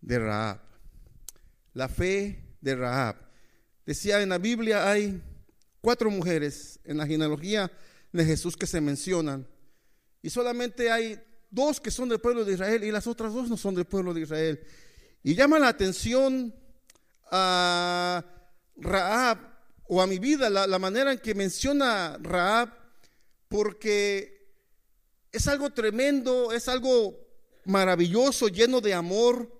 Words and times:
de 0.00 0.18
Rahab. 0.18 0.60
La 1.74 1.88
fe 1.88 2.56
de 2.60 2.74
Rahab. 2.74 3.16
Decía 3.86 4.20
en 4.20 4.30
la 4.30 4.38
Biblia 4.38 4.90
hay 4.90 5.22
cuatro 5.80 6.10
mujeres 6.10 6.78
en 6.84 6.96
la 6.96 7.06
genealogía 7.06 7.70
de 8.12 8.24
Jesús 8.24 8.56
que 8.56 8.66
se 8.66 8.80
mencionan. 8.80 9.46
Y 10.22 10.30
solamente 10.30 10.90
hay 10.90 11.20
dos 11.50 11.80
que 11.80 11.90
son 11.90 12.08
del 12.08 12.20
pueblo 12.20 12.44
de 12.44 12.54
Israel 12.54 12.84
y 12.84 12.90
las 12.90 13.06
otras 13.06 13.32
dos 13.32 13.48
no 13.48 13.56
son 13.56 13.74
del 13.74 13.86
pueblo 13.86 14.12
de 14.12 14.22
Israel. 14.22 14.60
Y 15.22 15.34
llama 15.34 15.58
la 15.58 15.68
atención 15.68 16.54
a 17.30 18.24
Raab 18.76 19.38
o 19.86 20.02
a 20.02 20.06
mi 20.06 20.18
vida 20.18 20.50
la 20.50 20.78
manera 20.78 21.12
en 21.12 21.18
que 21.18 21.34
menciona 21.34 22.18
Raab 22.20 22.70
porque 23.48 24.38
es 25.32 25.48
algo 25.48 25.70
tremendo, 25.70 26.52
es 26.52 26.68
algo 26.68 27.18
maravilloso, 27.64 28.48
lleno 28.48 28.80
de 28.80 28.94
amor 28.94 29.57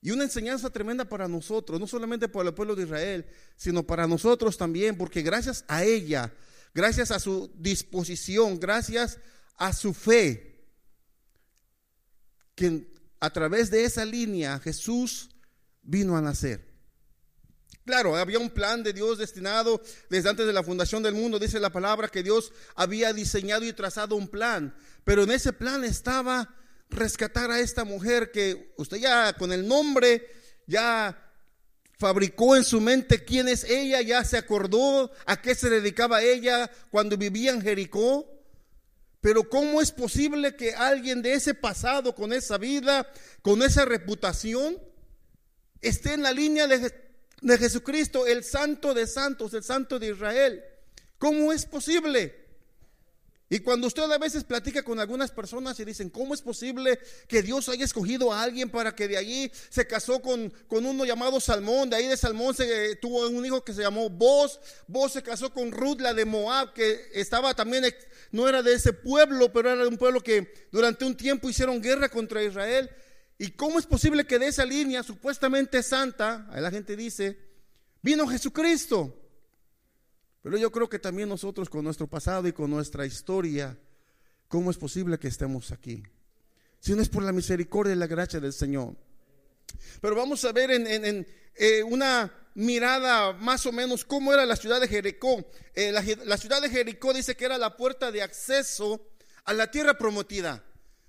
y 0.00 0.10
una 0.10 0.24
enseñanza 0.24 0.70
tremenda 0.70 1.04
para 1.04 1.26
nosotros, 1.26 1.80
no 1.80 1.86
solamente 1.86 2.28
para 2.28 2.48
el 2.48 2.54
pueblo 2.54 2.76
de 2.76 2.84
Israel, 2.84 3.26
sino 3.56 3.82
para 3.82 4.06
nosotros 4.06 4.56
también, 4.56 4.96
porque 4.96 5.22
gracias 5.22 5.64
a 5.66 5.84
ella, 5.84 6.32
gracias 6.74 7.10
a 7.10 7.18
su 7.18 7.50
disposición, 7.56 8.60
gracias 8.60 9.18
a 9.56 9.72
su 9.72 9.92
fe, 9.92 10.66
que 12.54 12.92
a 13.20 13.30
través 13.30 13.70
de 13.70 13.84
esa 13.84 14.04
línea 14.04 14.60
Jesús 14.60 15.30
vino 15.82 16.16
a 16.16 16.22
nacer. 16.22 16.68
Claro, 17.84 18.16
había 18.16 18.38
un 18.38 18.50
plan 18.50 18.82
de 18.82 18.92
Dios 18.92 19.16
destinado 19.16 19.80
desde 20.10 20.28
antes 20.28 20.46
de 20.46 20.52
la 20.52 20.62
fundación 20.62 21.02
del 21.02 21.14
mundo. 21.14 21.38
Dice 21.38 21.58
la 21.58 21.72
palabra 21.72 22.08
que 22.08 22.22
Dios 22.22 22.52
había 22.74 23.14
diseñado 23.14 23.64
y 23.64 23.72
trazado 23.72 24.14
un 24.14 24.28
plan. 24.28 24.76
Pero 25.04 25.22
en 25.22 25.30
ese 25.30 25.54
plan 25.54 25.84
estaba 25.84 26.54
rescatar 26.90 27.50
a 27.50 27.60
esta 27.60 27.84
mujer 27.84 28.30
que 28.30 28.72
usted 28.76 28.98
ya 28.98 29.32
con 29.34 29.52
el 29.52 29.66
nombre 29.66 30.26
ya 30.66 31.32
fabricó 31.98 32.56
en 32.56 32.64
su 32.64 32.80
mente 32.80 33.24
quién 33.24 33.48
es 33.48 33.64
ella, 33.64 34.00
ya 34.02 34.24
se 34.24 34.36
acordó 34.36 35.10
a 35.26 35.40
qué 35.40 35.54
se 35.54 35.68
dedicaba 35.68 36.22
ella 36.22 36.70
cuando 36.90 37.16
vivía 37.16 37.50
en 37.50 37.62
Jericó. 37.62 38.26
Pero 39.20 39.48
¿cómo 39.48 39.80
es 39.80 39.90
posible 39.90 40.54
que 40.54 40.74
alguien 40.74 41.22
de 41.22 41.32
ese 41.32 41.54
pasado, 41.54 42.14
con 42.14 42.32
esa 42.32 42.56
vida, 42.56 43.10
con 43.42 43.62
esa 43.62 43.84
reputación, 43.84 44.78
esté 45.80 46.12
en 46.14 46.22
la 46.22 46.32
línea 46.32 46.68
de 46.68 47.08
de 47.40 47.58
Jesucristo, 47.58 48.26
el 48.26 48.44
santo 48.44 48.94
de 48.94 49.06
santos, 49.06 49.54
el 49.54 49.62
santo 49.62 49.98
de 49.98 50.08
Israel. 50.08 50.62
¿Cómo 51.18 51.52
es 51.52 51.66
posible? 51.66 52.37
Y 53.50 53.60
cuando 53.60 53.86
usted 53.86 54.02
a 54.02 54.18
veces 54.18 54.44
platica 54.44 54.82
con 54.82 55.00
algunas 55.00 55.30
personas 55.30 55.80
y 55.80 55.84
dicen, 55.86 56.10
¿cómo 56.10 56.34
es 56.34 56.42
posible 56.42 56.98
que 57.26 57.42
Dios 57.42 57.70
haya 57.70 57.84
escogido 57.84 58.30
a 58.30 58.42
alguien 58.42 58.68
para 58.68 58.94
que 58.94 59.08
de 59.08 59.16
allí 59.16 59.50
se 59.70 59.86
casó 59.86 60.20
con, 60.20 60.52
con 60.66 60.84
uno 60.84 61.06
llamado 61.06 61.40
Salmón? 61.40 61.88
De 61.88 61.96
ahí 61.96 62.06
de 62.06 62.18
Salmón 62.18 62.54
se 62.54 62.96
tuvo 62.96 63.26
un 63.26 63.46
hijo 63.46 63.64
que 63.64 63.72
se 63.72 63.80
llamó 63.80 64.10
Boz. 64.10 64.60
Boz 64.86 65.14
se 65.14 65.22
casó 65.22 65.50
con 65.50 65.72
Ruth, 65.72 66.00
la 66.00 66.12
de 66.12 66.26
Moab, 66.26 66.74
que 66.74 67.08
estaba 67.14 67.54
también, 67.54 67.84
no 68.32 68.46
era 68.46 68.62
de 68.62 68.74
ese 68.74 68.92
pueblo, 68.92 69.50
pero 69.50 69.72
era 69.72 69.82
de 69.82 69.88
un 69.88 69.96
pueblo 69.96 70.22
que 70.22 70.68
durante 70.70 71.06
un 71.06 71.16
tiempo 71.16 71.48
hicieron 71.48 71.80
guerra 71.80 72.10
contra 72.10 72.42
Israel. 72.42 72.90
¿Y 73.38 73.52
cómo 73.52 73.78
es 73.78 73.86
posible 73.86 74.26
que 74.26 74.38
de 74.38 74.48
esa 74.48 74.66
línea 74.66 75.02
supuestamente 75.02 75.82
santa, 75.82 76.46
ahí 76.50 76.60
la 76.60 76.70
gente 76.70 76.96
dice, 76.96 77.38
vino 78.02 78.26
Jesucristo? 78.26 79.27
Pero 80.42 80.56
yo 80.56 80.70
creo 80.70 80.88
que 80.88 80.98
también 80.98 81.28
nosotros 81.28 81.68
con 81.68 81.84
nuestro 81.84 82.06
pasado 82.06 82.46
y 82.48 82.52
con 82.52 82.70
nuestra 82.70 83.04
historia, 83.06 83.76
¿cómo 84.48 84.70
es 84.70 84.78
posible 84.78 85.18
que 85.18 85.28
estemos 85.28 85.70
aquí? 85.70 86.02
Si 86.80 86.94
no 86.94 87.02
es 87.02 87.08
por 87.08 87.22
la 87.22 87.32
misericordia 87.32 87.94
y 87.94 87.96
la 87.96 88.06
gracia 88.06 88.40
del 88.40 88.52
Señor. 88.52 88.96
Pero 90.00 90.14
vamos 90.14 90.44
a 90.44 90.52
ver 90.52 90.70
en, 90.70 91.26
eh, 91.54 91.82
una 91.82 92.32
mirada 92.54 93.32
más 93.34 93.66
o 93.66 93.72
menos 93.72 94.04
cómo 94.04 94.32
era 94.32 94.46
la 94.46 94.56
ciudad 94.56 94.80
de 94.80 94.88
Jericó. 94.88 95.44
Eh, 95.74 95.92
la 95.92 96.36
ciudad 96.36 96.62
de 96.62 96.70
Jericó 96.70 97.12
dice 97.12 97.36
que 97.36 97.44
era 97.44 97.58
la 97.58 97.76
puerta 97.76 98.10
de 98.12 98.22
acceso 98.22 99.08
a 99.44 99.52
la 99.52 99.70
tierra 99.70 99.98
prometida. 99.98 100.64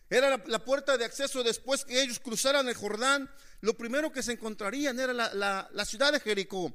Era 0.10 0.42
la, 0.48 0.66
puerta 0.66 0.98
de 0.98 1.06
acceso 1.06 1.44
después 1.44 1.86
que 1.86 2.02
ellos 2.02 2.20
cruzaran 2.20 2.68
el 2.68 2.74
Jordán. 2.74 3.30
Lo 3.62 3.78
primero 3.78 4.12
que 4.12 4.24
se 4.24 4.32
encontrarían 4.32 5.00
era 5.00 5.14
la, 5.14 5.86
ciudad 5.86 6.12
de 6.12 6.20
Jericó, 6.20 6.74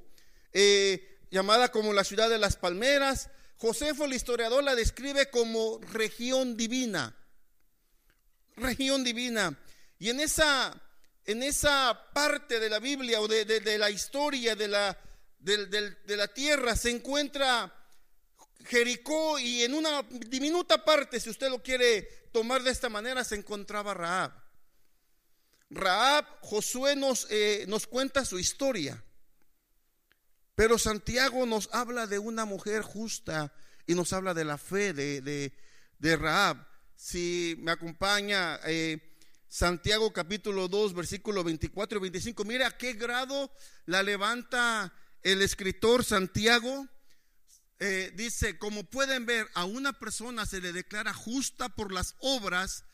eh, 0.53 1.14
llamada 1.35 1.73
como 1.73 1.93
la 1.93 2.05
ciudad 2.05 2.31
de 2.31 2.39
las 2.39 2.55
palmeras. 2.57 3.29
Josefo, 3.59 4.05
el 4.05 4.15
historiador, 4.15 4.63
la 4.63 4.77
describe 4.77 5.31
como 5.31 5.81
región 5.93 6.57
divina. 6.57 7.15
Región 8.57 9.03
divina. 9.03 9.59
Y 9.99 10.11
en 10.11 10.21
esa, 10.21 10.81
en 11.25 11.43
esa 11.43 12.09
parte 12.15 12.61
de 12.61 12.71
la 12.71 12.79
Biblia 12.79 13.21
o 13.21 13.27
de, 13.27 13.79
la 13.79 13.91
historia 13.91 14.55
de 14.55 14.69
la, 14.69 14.97
de 15.41 16.17
la 16.17 16.29
tierra 16.29 16.77
se 16.77 16.91
encuentra 16.91 17.73
Jericó 18.67 19.39
y 19.39 19.63
en 19.63 19.75
una 19.75 20.03
diminuta 20.03 20.85
parte, 20.85 21.19
si 21.21 21.31
usted 21.31 21.51
lo 21.51 21.63
quiere 21.63 22.03
tomar 22.33 22.63
de 22.63 22.71
esta 22.71 22.89
manera, 22.89 23.25
se 23.25 23.35
encontraba 23.35 23.93
Raab. 23.93 24.33
Raab, 25.71 26.27
Josué 26.43 26.95
nos, 26.95 27.27
eh, 27.31 27.65
nos 27.67 27.87
cuenta 27.87 28.25
su 28.25 28.39
historia, 28.39 29.03
pero 30.55 30.79
Santiago 30.79 31.47
nos 31.47 31.69
habla 31.73 32.07
de 32.07 32.19
una 32.19 32.45
mujer 32.45 32.83
justa 32.83 33.53
y 33.87 33.95
nos 33.95 34.13
habla 34.13 34.35
de 34.35 34.45
la 34.45 34.59
fe 34.59 34.93
de, 34.93 35.53
de, 35.99 36.17
Raab. 36.17 36.67
Si 36.97 37.57
me 37.59 37.73
acompaña 37.73 38.61
eh, 38.65 39.17
Santiago 39.49 40.13
capítulo 40.13 40.69
2, 40.69 40.95
versículo 40.95 41.45
24 41.45 41.99
y 41.99 42.01
25, 42.01 42.45
mira 42.45 42.69
a 42.69 42.77
qué 42.77 42.95
grado 42.95 43.51
la 43.87 44.03
levanta 44.03 44.93
el 45.23 45.43
escritor 45.43 46.05
Santiago 46.05 46.89
eh, 47.81 48.13
dice, 48.15 48.57
como 48.59 48.85
pueden 48.85 49.27
ver, 49.27 49.49
a 49.55 49.65
una 49.65 49.93
persona 49.93 50.47
se 50.47 50.61
le 50.61 50.73
declara 50.73 51.13
justa 51.13 51.69
por 51.69 51.93
las 51.93 52.15
obras 52.21 52.85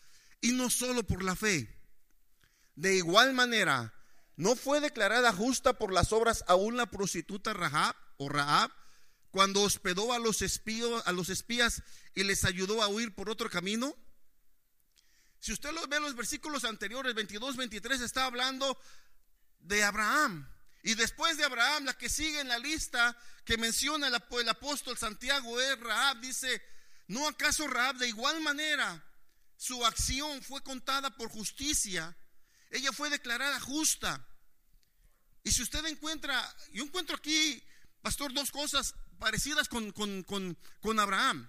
y 0.40 0.52
no 0.52 0.70
solo 0.70 1.02
por 1.02 1.22
la 1.22 1.36
fe. 1.36 1.68
De 2.76 2.94
igual 2.96 3.34
manera, 3.34 3.92
no 4.40 4.56
fue 4.56 4.80
declarada 4.80 5.34
justa 5.34 5.74
por 5.74 5.92
las 5.92 6.14
obras 6.14 6.44
aún 6.48 6.74
la 6.78 6.86
prostituta 6.86 7.52
Rahab 7.52 7.94
o 8.16 8.30
Rahab 8.30 8.70
cuando 9.30 9.60
hospedó 9.60 10.14
a 10.14 10.18
los, 10.18 10.40
espíos, 10.40 11.02
a 11.04 11.12
los 11.12 11.28
espías 11.28 11.82
y 12.14 12.24
les 12.24 12.46
ayudó 12.46 12.82
a 12.82 12.88
huir 12.88 13.14
por 13.14 13.28
otro 13.28 13.50
camino. 13.50 13.94
Si 15.40 15.52
usted 15.52 15.72
lo 15.72 15.86
ve 15.88 16.00
los 16.00 16.16
versículos 16.16 16.64
anteriores, 16.64 17.14
22, 17.14 17.56
23, 17.56 18.00
está 18.00 18.24
hablando 18.24 18.80
de 19.58 19.84
Abraham. 19.84 20.50
Y 20.84 20.94
después 20.94 21.36
de 21.36 21.44
Abraham, 21.44 21.84
la 21.84 21.98
que 21.98 22.08
sigue 22.08 22.40
en 22.40 22.48
la 22.48 22.58
lista 22.58 23.14
que 23.44 23.58
menciona 23.58 24.08
el, 24.08 24.48
apóstol 24.48 24.96
Santiago 24.96 25.60
es 25.60 25.78
Rahab. 25.80 26.18
Dice, 26.20 26.62
¿no 27.08 27.28
acaso 27.28 27.68
Rahab 27.68 27.96
de 27.96 28.08
igual 28.08 28.40
manera 28.40 29.04
su 29.58 29.84
acción 29.84 30.40
fue 30.40 30.62
contada 30.62 31.14
por 31.14 31.28
justicia? 31.28 32.16
Ella 32.70 32.90
fue 32.90 33.10
declarada 33.10 33.60
justa. 33.60 34.26
Y 35.42 35.50
si 35.50 35.62
usted 35.62 35.84
encuentra, 35.86 36.56
yo 36.72 36.84
encuentro 36.84 37.16
aquí, 37.16 37.62
pastor, 38.02 38.32
dos 38.32 38.50
cosas 38.50 38.94
parecidas 39.18 39.68
con, 39.68 39.92
con, 39.92 40.24
con 40.80 41.00
Abraham. 41.00 41.48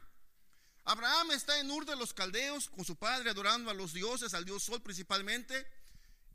Abraham 0.84 1.32
está 1.32 1.60
en 1.60 1.70
Ur 1.70 1.86
de 1.86 1.96
los 1.96 2.14
Caldeos 2.14 2.70
con 2.70 2.86
su 2.86 2.96
padre 2.96 3.30
adorando 3.30 3.70
a 3.70 3.74
los 3.74 3.94
dioses, 3.94 4.34
al 4.34 4.46
dios 4.46 4.64
Sol 4.64 4.82
principalmente. 4.82 5.68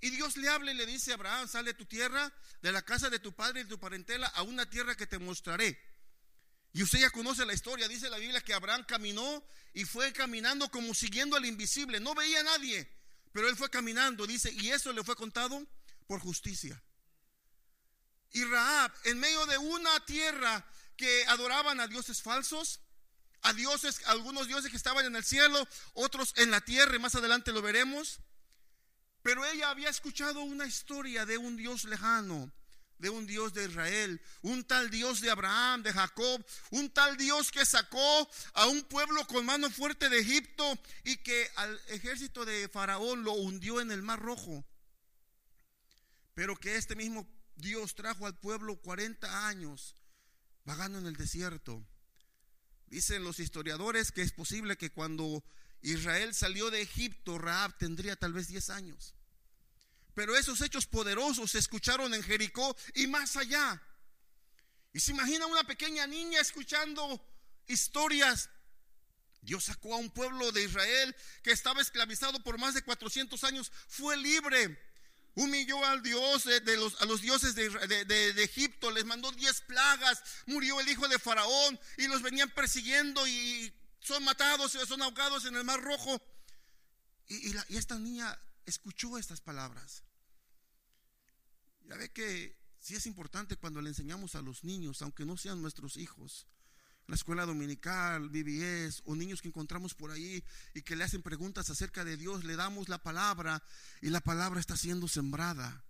Y 0.01 0.11
Dios 0.11 0.37
le 0.37 0.49
habla 0.49 0.73
y 0.73 0.75
le 0.75 0.87
dice 0.87 1.13
Abraham, 1.13 1.49
sale 1.49 1.73
de 1.73 1.79
tu 1.79 1.87
tierra, 1.87 2.33
de 2.63 2.71
la 2.71 2.83
casa 2.83 3.11
de 3.11 3.19
tu 3.19 3.33
padre 3.33 3.61
y 3.61 3.65
de 3.65 3.71
tu 3.71 3.79
parentela, 3.79 4.27
a 4.29 4.43
una 4.43 4.69
tierra 4.69 4.95
que 4.95 5.07
te 5.07 5.19
mostraré. 5.19 5.79
Y 6.73 6.83
usted 6.83 6.99
ya 6.99 7.11
conoce 7.11 7.47
la 7.47 7.55
historia, 7.55 7.89
dice 7.89 8.11
la 8.11 8.19
Biblia 8.19 8.43
que 8.43 8.53
Abraham 8.53 8.85
caminó 8.87 9.43
y 9.73 9.85
fue 9.85 10.13
caminando 10.13 10.71
como 10.71 10.93
siguiendo 10.93 11.37
al 11.37 11.47
invisible. 11.47 11.99
No 12.01 12.15
veía 12.15 12.41
a 12.41 12.43
nadie, 12.43 12.87
pero 13.33 13.49
él 13.49 13.57
fue 13.57 13.71
caminando, 13.71 14.27
dice, 14.27 14.53
y 14.53 14.69
eso 14.69 14.93
le 14.93 15.03
fue 15.03 15.17
contado 15.17 15.67
por 16.07 16.21
justicia. 16.21 16.81
Y 18.33 18.45
Rahab, 18.45 18.93
en 19.05 19.19
medio 19.19 19.47
de 19.47 19.59
una 19.59 20.05
tierra 20.05 20.65
que 20.97 21.25
adoraban 21.27 21.81
a 21.81 21.87
dioses 21.87 22.23
falsos, 22.23 22.81
a 23.43 23.53
dioses, 23.53 24.01
algunos 24.07 24.49
dioses 24.49 24.71
que 24.71 24.77
estaban 24.77 25.07
en 25.07 25.17
el 25.17 25.25
cielo, 25.25 25.67
otros 25.95 26.33
en 26.37 26.51
la 26.51 26.61
tierra, 26.61 26.97
y 26.97 26.99
más 26.99 27.15
adelante 27.15 27.53
lo 27.53 27.63
veremos. 27.63 28.21
Pero 29.23 29.45
ella 29.45 29.71
había 29.71 29.89
escuchado 29.89 30.41
una 30.41 30.67
historia 30.67 31.27
de 31.27 31.39
un 31.39 31.57
Dios 31.57 31.85
lejano, 31.85 32.53
de 32.99 33.11
un 33.11 33.27
Dios 33.27 33.53
de 33.53 33.65
Israel, 33.65 34.21
un 34.43 34.65
tal 34.65 34.91
Dios 34.91 35.21
de 35.21 35.31
Abraham, 35.31 35.83
de 35.83 35.93
Jacob, 35.93 36.45
un 36.71 36.91
tal 36.91 37.17
Dios 37.17 37.51
que 37.51 37.67
sacó 37.67 38.31
a 38.55 38.67
un 38.67 38.83
pueblo 38.85 39.27
con 39.27 39.45
mano 39.45 39.71
fuerte 39.71 40.09
de 40.09 40.21
Egipto 40.21 40.79
y 41.05 41.17
que 41.19 41.51
al 41.57 41.81
ejército 41.89 42.45
de 42.45 42.69
Faraón 42.69 43.23
lo 43.23 43.33
hundió 43.33 43.81
en 43.81 43.91
el 43.91 44.03
Mar 44.03 44.21
Rojo. 44.21 44.65
Pero 46.35 46.57
que 46.57 46.77
este 46.77 46.97
mismo 46.97 47.29
Dios 47.57 47.95
trajo 47.95 48.27
al 48.27 48.39
pueblo 48.39 48.77
40 48.77 49.49
años 49.49 49.97
vagando 50.65 50.99
en 50.99 51.07
el 51.07 51.17
desierto. 51.17 51.87
Dicen 52.87 53.25
los 53.25 53.41
historiadores 53.41 54.13
que 54.13 54.23
es 54.23 54.33
posible 54.33 54.77
que 54.77 54.93
cuando 54.93 55.43
Israel 55.81 56.35
salió 56.35 56.71
de 56.71 56.83
Egipto, 56.83 57.39
Raab 57.39 57.77
tendría 57.79 58.17
tal 58.17 58.33
vez 58.33 58.49
10 58.49 58.71
años. 58.71 59.15
Pero 60.15 60.37
esos 60.37 60.61
hechos 60.61 60.87
poderosos 60.87 61.51
se 61.51 61.59
escucharon 61.59 62.15
en 62.15 62.23
Jericó 62.23 62.77
y 62.95 63.07
más 63.07 63.37
allá. 63.37 63.83
Y 64.93 65.01
se 65.01 65.13
imagina 65.13 65.47
una 65.47 65.65
pequeña 65.65 66.07
niña 66.07 66.41
escuchando 66.41 67.23
historias. 67.67 68.49
Dios 69.43 69.65
sacó 69.65 69.95
a 69.95 69.99
un 69.99 70.11
pueblo 70.11 70.53
de 70.53 70.65
Israel 70.65 71.15
que 71.43 71.53
estaba 71.53 71.81
esclavizado 71.81 72.43
por 72.43 72.59
más 72.59 72.75
de 72.75 72.83
400 72.83 73.45
años, 73.45 73.71
fue 73.89 74.17
libre. 74.17 74.79
Humilló 75.37 75.85
al 75.85 76.03
Dios 76.03 76.45
de, 76.45 76.77
los, 76.77 77.01
a 77.01 77.05
los 77.05 77.21
dioses 77.21 77.55
de, 77.55 77.69
de, 77.69 78.43
Egipto, 78.43 78.91
les 78.91 79.05
mandó 79.05 79.31
10 79.31 79.61
plagas, 79.63 80.23
murió 80.47 80.81
el 80.81 80.89
hijo 80.89 81.07
de 81.09 81.19
Faraón 81.19 81.79
y 81.99 82.09
los 82.09 82.23
venían 82.23 82.51
persiguiendo 82.51 83.27
y 83.27 83.73
son 84.01 84.25
matados 84.25 84.73
son 84.73 85.03
ahogados 85.03 85.45
en 85.45 85.55
el 85.55 85.65
mar 85.65 85.81
rojo. 85.83 86.21
Y, 87.29 87.55
y 87.69 87.77
esta 87.77 87.99
niña 87.99 88.39
escuchó 88.65 89.19
estas 89.19 89.43
palabras. 89.43 90.03
Ya 91.83 91.97
ve 91.97 92.11
que 92.11 92.59
sí 92.79 92.95
es 92.95 93.05
importante 93.05 93.57
cuando 93.57 93.83
le 93.83 93.91
enseñamos 93.91 94.37
a 94.37 94.43
los 94.43 94.65
niños, 94.65 95.03
aunque 95.03 95.27
no 95.27 95.37
sean 95.37 95.61
nuestros 95.61 95.99
hijos, 95.99 96.47
la 97.07 97.15
escuela 97.15 97.47
dominical, 97.47 98.29
BBS, 98.29 99.03
o 99.05 99.15
niños 99.15 99.41
que 99.41 99.49
encontramos 99.49 99.95
por 99.95 100.11
ahí 100.11 100.43
y 100.75 100.83
que 100.83 100.97
le 100.97 101.05
hacen 101.05 101.23
preguntas 101.23 101.71
acerca 101.71 102.05
de 102.05 102.17
Dios, 102.17 102.45
le 102.45 102.57
damos 102.57 102.89
la 102.89 102.99
palabra 102.99 103.63
y 104.01 104.11
la 104.11 104.21
palabra 104.21 104.59
está 104.59 104.77
siendo 104.77 105.07
sembrada. 105.07 105.85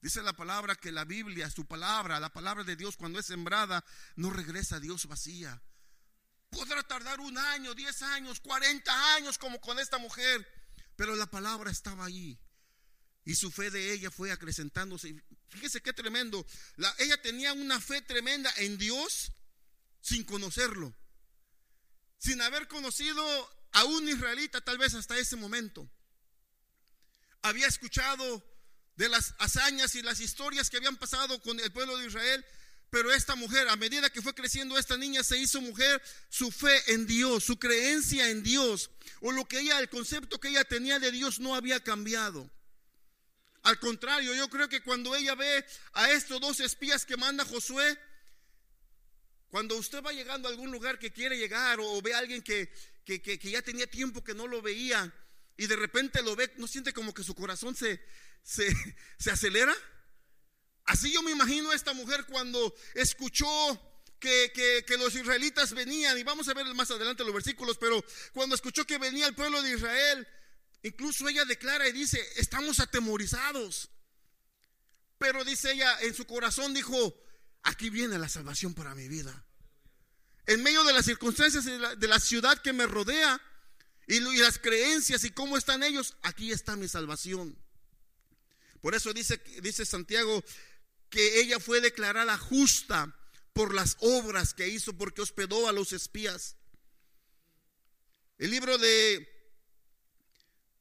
Dice 0.00 0.22
la 0.22 0.34
palabra 0.34 0.76
que 0.76 0.92
la 0.92 1.04
Biblia, 1.04 1.50
su 1.50 1.66
palabra, 1.66 2.20
la 2.20 2.32
palabra 2.32 2.62
de 2.62 2.76
Dios 2.76 2.96
cuando 2.96 3.18
es 3.18 3.26
sembrada, 3.26 3.84
no 4.14 4.30
regresa 4.30 4.76
a 4.76 4.80
Dios 4.80 5.06
vacía. 5.06 5.60
Podrá 6.50 6.82
tardar 6.84 7.18
un 7.18 7.36
año, 7.36 7.74
diez 7.74 8.02
años, 8.02 8.38
cuarenta 8.38 9.16
años 9.16 9.38
como 9.38 9.60
con 9.60 9.80
esta 9.80 9.98
mujer, 9.98 10.46
pero 10.94 11.16
la 11.16 11.26
palabra 11.26 11.72
estaba 11.72 12.04
ahí. 12.04 12.38
Y 13.24 13.34
su 13.34 13.50
fe 13.50 13.70
de 13.70 13.92
ella 13.92 14.12
fue 14.12 14.30
acrecentándose. 14.30 15.20
Fíjese 15.48 15.80
qué 15.80 15.92
tremendo. 15.92 16.46
La, 16.76 16.94
ella 16.98 17.20
tenía 17.20 17.52
una 17.52 17.80
fe 17.80 18.00
tremenda 18.00 18.52
en 18.58 18.78
Dios 18.78 19.32
sin 20.06 20.22
conocerlo. 20.22 20.94
Sin 22.18 22.40
haber 22.40 22.68
conocido 22.68 23.24
a 23.72 23.84
un 23.84 24.08
israelita 24.08 24.60
tal 24.60 24.78
vez 24.78 24.94
hasta 24.94 25.18
ese 25.18 25.34
momento. 25.34 25.90
Había 27.42 27.66
escuchado 27.66 28.44
de 28.94 29.08
las 29.08 29.34
hazañas 29.38 29.96
y 29.96 30.02
las 30.02 30.20
historias 30.20 30.70
que 30.70 30.76
habían 30.76 30.96
pasado 30.96 31.42
con 31.42 31.58
el 31.58 31.72
pueblo 31.72 31.96
de 31.96 32.06
Israel. 32.06 32.44
Pero 32.88 33.12
esta 33.12 33.34
mujer, 33.34 33.68
a 33.68 33.74
medida 33.74 34.08
que 34.08 34.22
fue 34.22 34.32
creciendo 34.32 34.78
esta 34.78 34.96
niña, 34.96 35.24
se 35.24 35.38
hizo 35.38 35.60
mujer, 35.60 36.00
su 36.28 36.52
fe 36.52 36.92
en 36.92 37.08
Dios, 37.08 37.42
su 37.42 37.58
creencia 37.58 38.30
en 38.30 38.44
Dios, 38.44 38.90
o 39.22 39.32
lo 39.32 39.44
que 39.44 39.58
ella, 39.58 39.80
el 39.80 39.88
concepto 39.88 40.38
que 40.38 40.48
ella 40.48 40.62
tenía 40.62 41.00
de 41.00 41.10
Dios 41.10 41.40
no 41.40 41.56
había 41.56 41.82
cambiado. 41.82 42.48
Al 43.64 43.80
contrario, 43.80 44.32
yo 44.34 44.48
creo 44.48 44.68
que 44.68 44.84
cuando 44.84 45.16
ella 45.16 45.34
ve 45.34 45.66
a 45.94 46.12
estos 46.12 46.40
dos 46.40 46.60
espías 46.60 47.04
que 47.04 47.16
manda 47.16 47.44
Josué, 47.44 47.98
cuando 49.50 49.76
usted 49.76 50.02
va 50.02 50.12
llegando 50.12 50.48
a 50.48 50.50
algún 50.50 50.70
lugar 50.70 50.98
que 50.98 51.12
quiere 51.12 51.36
llegar 51.36 51.78
o, 51.80 52.02
ve 52.02 52.14
a 52.14 52.18
alguien 52.18 52.42
que, 52.42 52.70
que, 53.04 53.38
ya 53.38 53.62
tenía 53.62 53.86
tiempo 53.86 54.22
que 54.22 54.34
no 54.34 54.46
lo 54.46 54.60
veía 54.62 55.12
y 55.56 55.66
de 55.66 55.76
repente 55.76 56.22
lo 56.22 56.36
ve, 56.36 56.52
¿no 56.56 56.66
siente 56.66 56.92
como 56.92 57.14
que 57.14 57.22
su 57.22 57.34
corazón 57.34 57.74
se, 57.74 58.00
se, 58.42 58.68
se 59.18 59.30
acelera? 59.30 59.74
Así 60.84 61.12
yo 61.12 61.22
me 61.22 61.32
imagino 61.32 61.70
a 61.70 61.74
esta 61.74 61.92
mujer 61.94 62.24
cuando 62.26 62.74
escuchó 62.94 63.46
que, 64.20 64.52
que, 64.54 64.84
que, 64.86 64.96
los 64.96 65.14
israelitas 65.14 65.72
venían, 65.72 66.16
y 66.16 66.22
vamos 66.22 66.48
a 66.48 66.54
ver 66.54 66.66
más 66.74 66.90
adelante 66.90 67.24
los 67.24 67.34
versículos, 67.34 67.76
pero 67.76 68.04
cuando 68.32 68.54
escuchó 68.54 68.86
que 68.86 68.98
venía 68.98 69.26
el 69.26 69.34
pueblo 69.34 69.62
de 69.62 69.74
Israel, 69.74 70.26
Incluso 70.86 71.28
ella 71.28 71.44
declara 71.44 71.88
y 71.88 71.92
dice, 71.92 72.24
estamos 72.36 72.78
atemorizados. 72.78 73.90
Pero 75.18 75.44
dice 75.44 75.72
ella, 75.72 75.98
en 76.02 76.14
su 76.14 76.26
corazón 76.26 76.74
dijo, 76.74 77.12
aquí 77.66 77.90
viene 77.90 78.18
la 78.18 78.28
salvación 78.28 78.74
para 78.74 78.94
mi 78.94 79.08
vida. 79.08 79.44
En 80.46 80.62
medio 80.62 80.84
de 80.84 80.92
las 80.92 81.04
circunstancias 81.04 81.64
de 81.64 82.08
la, 82.08 82.20
ciudad 82.20 82.60
que 82.62 82.72
me 82.72 82.86
rodea 82.86 83.40
y, 84.06 84.20
las 84.20 84.58
creencias 84.58 85.24
y 85.24 85.30
cómo 85.30 85.56
están 85.56 85.82
ellos, 85.82 86.16
aquí 86.22 86.52
está 86.52 86.76
mi 86.76 86.88
salvación. 86.88 87.56
Por 88.80 88.94
eso 88.94 89.12
dice, 89.12 89.42
dice 89.62 89.84
Santiago 89.84 90.42
que 91.10 91.40
ella 91.40 91.58
fue 91.58 91.80
declarada 91.80 92.38
justa 92.38 93.16
por 93.52 93.74
las 93.74 93.96
obras 94.00 94.54
que 94.54 94.68
hizo 94.68 94.96
porque 94.96 95.22
hospedó 95.22 95.68
a 95.68 95.72
los 95.72 95.92
espías. 95.92 96.56
El 98.38 98.50
libro 98.50 98.78
de 98.78 99.36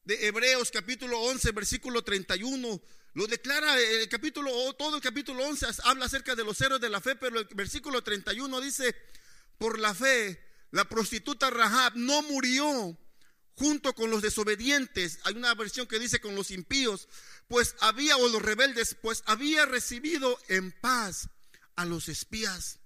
de 0.06 0.28
Hebreos 0.28 0.70
capítulo 0.70 1.20
11, 1.20 1.52
versículo 1.52 2.04
31. 2.04 2.82
Lo 3.16 3.28
declara 3.28 3.80
el 3.80 4.10
capítulo, 4.10 4.52
todo 4.74 4.98
el 4.98 5.02
capítulo 5.02 5.46
11 5.46 5.68
habla 5.86 6.06
acerca 6.06 6.36
de 6.36 6.44
los 6.44 6.60
héroes 6.60 6.82
de 6.82 6.90
la 6.90 7.00
fe, 7.00 7.16
pero 7.16 7.40
el 7.40 7.48
versículo 7.56 8.04
31 8.04 8.60
dice, 8.60 8.94
por 9.58 9.80
la 9.80 9.96
fe, 9.96 10.44
la 10.72 10.84
prostituta 10.84 11.50
Rahab 11.50 11.94
no 11.96 12.22
murió 12.24 12.98
junto 13.54 13.96
con 13.96 14.10
los 14.10 14.22
desobedientes. 14.22 15.20
Hay 15.24 15.36
una 15.36 15.54
versión 15.54 15.88
que 15.88 15.98
dice 15.98 16.20
con 16.20 16.36
los 16.36 16.52
impíos, 16.52 17.08
pues 17.48 17.78
había, 17.80 18.18
o 18.18 18.28
los 18.28 18.42
rebeldes, 18.42 18.98
pues 19.02 19.24
había 19.28 19.66
recibido 19.66 20.38
en 20.50 20.74
paz 20.74 21.30
a 21.78 21.86
los 21.86 22.10
espías. 22.10 22.80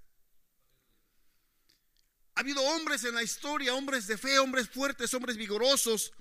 Ha 2.35 2.41
habido 2.41 2.61
hombres 2.61 3.03
en 3.03 3.15
la 3.15 3.23
historia, 3.23 3.73
hombres 3.73 4.05
de 4.05 4.19
fe, 4.19 4.37
hombres 4.37 4.69
fuertes, 4.69 5.11
hombres 5.15 5.37
vigorosos, 5.37 6.13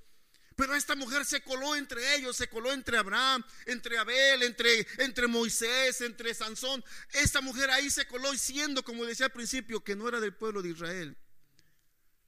pero 0.58 0.74
esta 0.74 0.96
mujer 0.96 1.24
se 1.24 1.40
coló 1.40 1.76
entre 1.76 2.16
ellos, 2.16 2.36
se 2.36 2.48
coló 2.48 2.72
entre 2.72 2.98
Abraham, 2.98 3.44
entre 3.66 3.96
Abel, 3.96 4.42
entre, 4.42 4.84
entre 4.98 5.28
Moisés, 5.28 6.00
entre 6.00 6.34
Sansón. 6.34 6.84
Esta 7.12 7.40
mujer 7.40 7.70
ahí 7.70 7.88
se 7.90 8.08
coló 8.08 8.34
y 8.34 8.38
siendo, 8.38 8.82
como 8.82 9.04
decía 9.04 9.26
al 9.26 9.32
principio, 9.32 9.84
que 9.84 9.94
no 9.94 10.08
era 10.08 10.18
del 10.18 10.34
pueblo 10.34 10.60
de 10.60 10.70
Israel, 10.70 11.16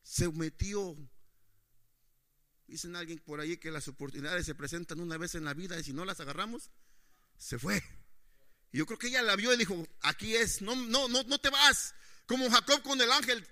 se 0.04 0.30
metió. 0.30 0.96
Dicen 2.68 2.94
alguien 2.94 3.18
por 3.18 3.40
ahí 3.40 3.56
que 3.56 3.72
las 3.72 3.88
oportunidades 3.88 4.46
se 4.46 4.54
presentan 4.54 5.00
una 5.00 5.16
vez 5.16 5.34
en 5.34 5.44
la 5.44 5.52
vida 5.52 5.76
y 5.80 5.82
si 5.82 5.92
no 5.92 6.04
las 6.04 6.20
agarramos, 6.20 6.70
se 7.36 7.58
fue. 7.58 7.82
Y 8.70 8.78
yo 8.78 8.86
creo 8.86 8.98
que 9.00 9.08
ella 9.08 9.22
la 9.22 9.34
vio 9.34 9.52
y 9.52 9.56
dijo, 9.56 9.88
aquí 10.02 10.36
es, 10.36 10.62
no, 10.62 10.76
no, 10.76 11.08
no, 11.08 11.24
no 11.24 11.40
te 11.40 11.50
vas. 11.50 11.96
Como 12.26 12.48
Jacob 12.48 12.80
con 12.82 13.00
el 13.00 13.10
ángel, 13.10 13.44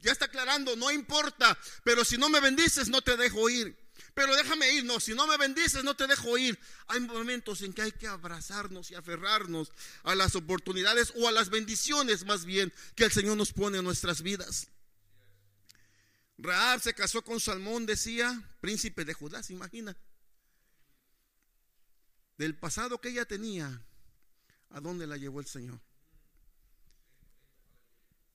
ya 0.00 0.10
está 0.10 0.24
aclarando, 0.24 0.74
no 0.74 0.90
importa, 0.90 1.56
pero 1.84 2.04
si 2.04 2.18
no 2.18 2.28
me 2.28 2.40
bendices, 2.40 2.88
no 2.88 3.00
te 3.00 3.16
dejo 3.16 3.48
ir. 3.48 3.83
Pero 4.14 4.36
déjame 4.36 4.70
ir, 4.72 4.84
no, 4.84 5.00
si 5.00 5.12
no 5.12 5.26
me 5.26 5.36
bendices, 5.36 5.82
no 5.82 5.96
te 5.96 6.06
dejo 6.06 6.38
ir. 6.38 6.58
Hay 6.86 7.00
momentos 7.00 7.62
en 7.62 7.72
que 7.72 7.82
hay 7.82 7.92
que 7.92 8.06
abrazarnos 8.06 8.92
y 8.92 8.94
aferrarnos 8.94 9.72
a 10.04 10.14
las 10.14 10.36
oportunidades 10.36 11.12
o 11.16 11.26
a 11.26 11.32
las 11.32 11.50
bendiciones 11.50 12.24
más 12.24 12.44
bien 12.44 12.72
que 12.94 13.04
el 13.04 13.12
Señor 13.12 13.36
nos 13.36 13.52
pone 13.52 13.78
en 13.78 13.84
nuestras 13.84 14.22
vidas. 14.22 14.68
Raab 16.38 16.80
se 16.80 16.94
casó 16.94 17.22
con 17.22 17.40
Salmón, 17.40 17.86
decía, 17.86 18.40
príncipe 18.60 19.04
de 19.04 19.14
Judá, 19.14 19.42
se 19.42 19.52
imagina. 19.52 19.96
Del 22.38 22.56
pasado 22.56 23.00
que 23.00 23.08
ella 23.08 23.24
tenía, 23.24 23.82
¿a 24.70 24.80
dónde 24.80 25.06
la 25.08 25.16
llevó 25.16 25.40
el 25.40 25.46
Señor? 25.46 25.80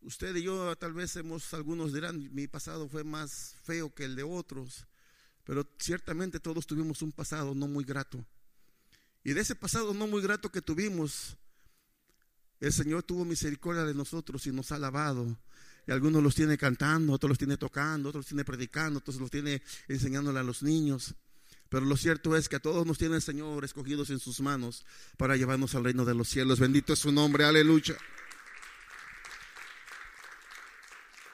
Usted 0.02 0.36
y 0.36 0.44
yo 0.44 0.76
tal 0.78 0.94
vez 0.94 1.16
hemos, 1.18 1.54
algunos 1.54 1.94
dirán, 1.94 2.34
mi 2.34 2.48
pasado 2.48 2.88
fue 2.88 3.04
más 3.04 3.56
feo 3.64 3.94
que 3.94 4.06
el 4.06 4.16
de 4.16 4.24
otros. 4.24 4.86
Pero 5.46 5.68
ciertamente 5.80 6.40
todos 6.40 6.68
tuvimos 6.68 7.02
un 7.02 7.12
pasado 7.12 7.56
no 7.56 7.68
muy 7.68 7.84
grato. 7.84 8.24
Y 9.24 9.34
de 9.34 9.42
ese 9.42 9.56
pasado 9.56 9.94
no 9.94 10.08
muy 10.08 10.22
grato 10.22 10.52
que 10.52 10.62
tuvimos, 10.62 11.38
el 12.60 12.74
Señor 12.74 13.04
tuvo 13.04 13.26
misericordia 13.26 13.84
de 13.84 13.94
nosotros 13.94 14.46
y 14.48 14.52
nos 14.52 14.72
ha 14.72 14.80
lavado. 14.80 15.38
Y 15.88 15.92
algunos 15.92 16.22
los 16.22 16.36
tiene 16.36 16.58
cantando, 16.58 17.14
otros 17.14 17.30
los 17.30 17.38
tiene 17.38 17.58
tocando, 17.58 18.10
otros 18.10 18.26
los 18.26 18.28
tiene 18.28 18.46
predicando, 18.46 19.00
otros 19.00 19.18
los 19.18 19.32
tiene 19.32 19.62
enseñándole 19.88 20.40
a 20.40 20.44
los 20.44 20.62
niños. 20.62 21.16
Pero 21.70 21.86
lo 21.86 21.96
cierto 21.98 22.36
es 22.36 22.50
que 22.50 22.56
a 22.56 22.60
todos 22.60 22.86
nos 22.86 22.98
tiene 22.98 23.16
el 23.16 23.22
Señor 23.22 23.64
escogidos 23.64 24.10
en 24.10 24.20
sus 24.20 24.42
manos 24.42 24.86
para 25.18 25.38
llevarnos 25.38 25.76
al 25.76 25.84
reino 25.84 26.04
de 26.06 26.16
los 26.16 26.28
cielos. 26.28 26.60
Bendito 26.60 26.94
es 26.94 27.00
su 27.00 27.12
nombre, 27.12 27.46
aleluya. 27.46 27.96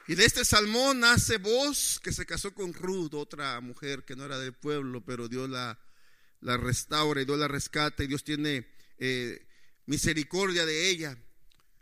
Y 0.08 0.14
de 0.14 0.24
este 0.24 0.44
salmón 0.44 1.00
nace 1.00 1.38
voz 1.38 1.98
que 2.00 2.12
se 2.12 2.26
casó 2.26 2.54
con 2.54 2.72
Ruth, 2.72 3.14
otra 3.14 3.60
mujer 3.60 4.04
que 4.04 4.14
no 4.14 4.24
era 4.24 4.38
del 4.38 4.52
pueblo, 4.52 5.04
pero 5.04 5.26
Dios 5.26 5.50
la, 5.50 5.80
la 6.40 6.56
restaura 6.56 7.20
y 7.20 7.24
Dios 7.24 7.38
la 7.38 7.48
rescata 7.48 8.04
y 8.04 8.06
Dios 8.06 8.22
tiene 8.22 8.68
eh, 8.98 9.44
misericordia 9.86 10.64
de 10.64 10.90
ella. 10.90 11.18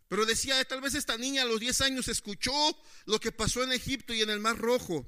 Pero 0.08 0.24
decía, 0.24 0.64
tal 0.64 0.80
vez 0.80 0.94
esta 0.94 1.18
niña 1.18 1.42
a 1.42 1.46
los 1.46 1.60
10 1.60 1.82
años 1.82 2.08
escuchó 2.08 2.52
lo 3.04 3.20
que 3.20 3.30
pasó 3.30 3.62
en 3.62 3.72
Egipto 3.72 4.14
y 4.14 4.22
en 4.22 4.30
el 4.30 4.40
Mar 4.40 4.56
Rojo. 4.56 5.06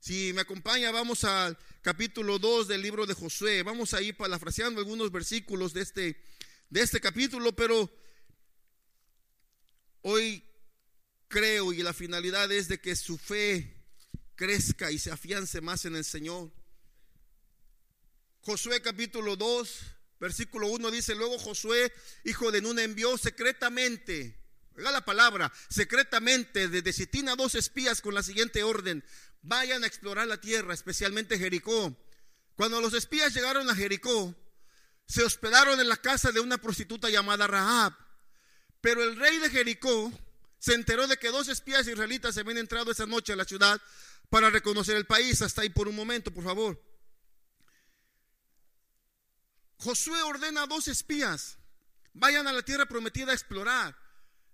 Si 0.00 0.32
me 0.32 0.40
acompaña, 0.40 0.90
vamos 0.90 1.22
al 1.22 1.56
capítulo 1.80 2.40
2 2.40 2.66
del 2.66 2.82
libro 2.82 3.06
de 3.06 3.14
Josué. 3.14 3.62
Vamos 3.62 3.94
a 3.94 4.02
ir 4.02 4.16
parafraseando 4.16 4.80
algunos 4.80 5.12
versículos 5.12 5.72
de 5.74 5.82
este, 5.82 6.20
de 6.70 6.80
este 6.80 7.00
capítulo, 7.00 7.54
pero 7.54 7.88
hoy 10.02 10.47
creo 11.28 11.72
y 11.72 11.82
la 11.82 11.92
finalidad 11.92 12.50
es 12.50 12.68
de 12.68 12.80
que 12.80 12.96
su 12.96 13.18
fe 13.18 13.84
crezca 14.34 14.90
y 14.90 14.98
se 14.98 15.10
afiance 15.10 15.60
más 15.60 15.84
en 15.84 15.96
el 15.96 16.04
Señor. 16.04 16.50
Josué 18.40 18.80
capítulo 18.80 19.36
2, 19.36 19.98
Versículo 20.20 20.66
1 20.68 20.90
dice, 20.90 21.14
luego 21.14 21.38
Josué, 21.38 21.92
hijo 22.24 22.50
de 22.50 22.60
Nun, 22.60 22.78
envió 22.78 23.16
secretamente, 23.18 24.36
oiga 24.76 24.90
la 24.90 25.04
palabra, 25.04 25.52
secretamente 25.68 26.68
desde 26.68 26.92
Sitina 26.92 27.36
dos 27.36 27.54
espías 27.54 28.00
con 28.00 28.14
la 28.14 28.24
siguiente 28.24 28.64
orden, 28.64 29.04
vayan 29.42 29.84
a 29.84 29.86
explorar 29.86 30.26
la 30.26 30.40
tierra, 30.40 30.74
especialmente 30.74 31.38
Jericó. 31.38 31.96
Cuando 32.56 32.80
los 32.80 32.94
espías 32.94 33.32
llegaron 33.32 33.70
a 33.70 33.76
Jericó, 33.76 34.34
se 35.06 35.22
hospedaron 35.22 35.78
en 35.78 35.88
la 35.88 35.96
casa 35.96 36.32
de 36.32 36.40
una 36.40 36.58
prostituta 36.58 37.08
llamada 37.08 37.46
Rahab. 37.46 37.94
Pero 38.80 39.04
el 39.04 39.16
rey 39.16 39.38
de 39.38 39.50
Jericó 39.50 40.12
se 40.58 40.74
enteró 40.74 41.06
de 41.06 41.16
que 41.16 41.28
dos 41.28 41.48
espías 41.48 41.86
israelitas 41.86 42.34
se 42.34 42.40
habían 42.40 42.58
entrado 42.58 42.90
esa 42.90 43.06
noche 43.06 43.32
a 43.32 43.36
la 43.36 43.44
ciudad 43.44 43.80
para 44.28 44.50
reconocer 44.50 44.96
el 44.96 45.06
país. 45.06 45.40
Hasta 45.42 45.62
ahí 45.62 45.70
por 45.70 45.88
un 45.88 45.96
momento, 45.96 46.32
por 46.32 46.44
favor. 46.44 46.82
Josué 49.78 50.20
ordena 50.22 50.64
a 50.64 50.66
dos 50.66 50.88
espías, 50.88 51.56
vayan 52.12 52.48
a 52.48 52.52
la 52.52 52.62
tierra 52.62 52.86
prometida 52.86 53.30
a 53.30 53.34
explorar. 53.34 53.96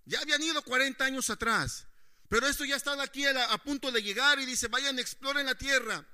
Ya 0.05 0.19
habían 0.19 0.43
ido 0.43 0.61
40 0.61 1.03
años 1.03 1.31
atrás, 1.31 1.87
pero 2.29 2.45
esto 2.47 2.63
ya 2.63 2.75
están 2.75 2.99
aquí 2.99 3.25
a, 3.25 3.57
punto 3.57 3.91
de 3.91 4.03
llegar 4.03 4.39
y 4.39 4.45
dice, 4.45 4.67
vayan, 4.67 4.99
exploren 4.99 5.47
la 5.47 5.55
tierra. 5.55 6.05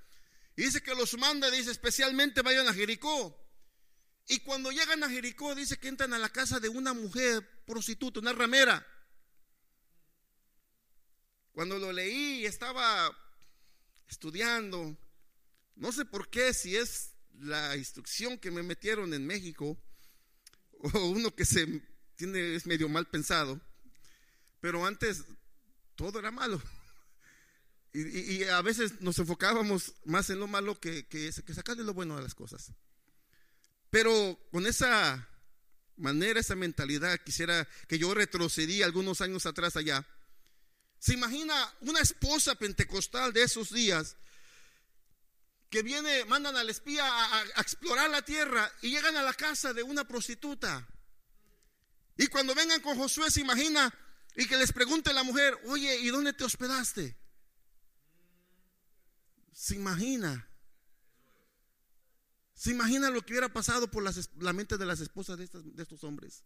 Y 0.56 0.64
dice 0.64 0.82
que 0.82 0.96
los 0.96 1.18
manda, 1.18 1.52
dice, 1.52 1.72
especialmente 1.72 2.42
vayan 2.42 2.68
a 2.70 2.74
Jericó. 2.74 3.38
Y 4.28 4.40
cuando 4.40 4.72
llegan 4.72 5.04
a 5.04 5.10
Jericó, 5.10 5.56
dice 5.56 5.78
que 5.78 5.90
entran 5.90 6.14
a 6.14 6.20
la 6.20 6.30
casa 6.30 6.62
de 6.62 6.70
una 6.70 6.94
mujer 6.94 7.66
prostituta, 7.66 8.22
una 8.22 8.32
ramera. 8.32 8.86
Cuando 11.54 11.78
lo 11.78 11.92
leí, 11.92 12.46
estaba 12.46 13.12
estudiando, 14.08 14.98
no 15.76 15.92
sé 15.92 16.06
por 16.06 16.30
qué, 16.30 16.54
si 16.54 16.76
es 16.76 17.12
la 17.40 17.76
instrucción 17.76 18.38
que 18.38 18.52
me 18.52 18.64
metieron 18.64 19.14
en 19.14 19.26
México, 19.26 19.78
o 20.94 21.06
uno 21.06 21.34
que 21.36 21.46
se 21.46 21.82
tiene, 22.16 22.56
es 22.56 22.66
medio 22.66 22.88
mal 22.88 23.08
pensado, 23.08 23.60
pero 24.60 24.86
antes 24.86 25.24
todo 25.96 26.20
era 26.20 26.32
malo. 26.32 26.62
Y, 27.94 28.46
a 28.46 28.62
veces 28.62 29.02
nos 29.02 29.20
enfocábamos 29.20 29.96
más 30.06 30.30
en 30.30 30.40
lo 30.40 30.48
malo 30.48 30.80
que, 30.80 31.06
que, 31.08 31.30
que 31.46 31.54
sacarle 31.54 31.84
lo 31.84 31.94
bueno 31.94 32.18
a 32.18 32.22
las 32.22 32.34
cosas. 32.34 32.72
Pero 33.90 34.40
con 34.50 34.66
esa 34.66 35.28
manera, 35.98 36.40
esa 36.40 36.56
mentalidad, 36.56 37.20
quisiera 37.20 37.68
que 37.90 38.00
yo 38.00 38.14
retrocedí 38.14 38.82
algunos 38.82 39.20
años 39.20 39.46
atrás 39.46 39.76
allá. 39.76 40.08
¿Se 41.02 41.16
imagina 41.16 41.56
una 41.82 42.00
esposa 42.00 42.54
pentecostal 42.54 43.34
de 43.34 43.42
esos 43.42 43.72
días 43.72 44.16
que 45.72 45.82
viene, 45.82 46.26
mandan 46.26 46.56
al 46.56 46.70
espía 46.70 47.04
a, 47.08 47.42
explorar 47.62 48.08
la 48.12 48.22
tierra 48.22 48.72
y 48.84 48.92
llegan 48.92 49.18
a 49.18 49.24
la 49.24 49.34
casa 49.34 49.74
de 49.74 49.82
una 49.82 50.08
prostituta. 50.08 50.88
Y 52.18 52.28
cuando 52.28 52.54
vengan 52.54 52.82
con 52.82 52.98
Josué, 52.98 53.32
se 53.32 53.42
imagina 53.42 53.92
y 54.36 54.46
que 54.46 54.58
les 54.58 54.72
pregunte 54.72 55.12
la 55.12 55.24
mujer, 55.24 55.58
oye, 55.66 55.98
¿y 56.02 56.10
dónde 56.10 56.34
te 56.34 56.44
hospedaste? 56.44 57.18
Se 59.54 59.76
imagina. 59.76 60.48
Se 62.54 62.70
imagina 62.70 63.10
lo 63.10 63.26
que 63.26 63.34
hubiera 63.34 63.52
pasado 63.52 63.90
por 63.90 64.04
la 64.04 64.54
mente 64.54 64.78
de 64.78 64.86
las 64.86 65.00
esposas 65.00 65.40
de 65.40 65.82
estos 65.82 66.04
hombres. 66.04 66.44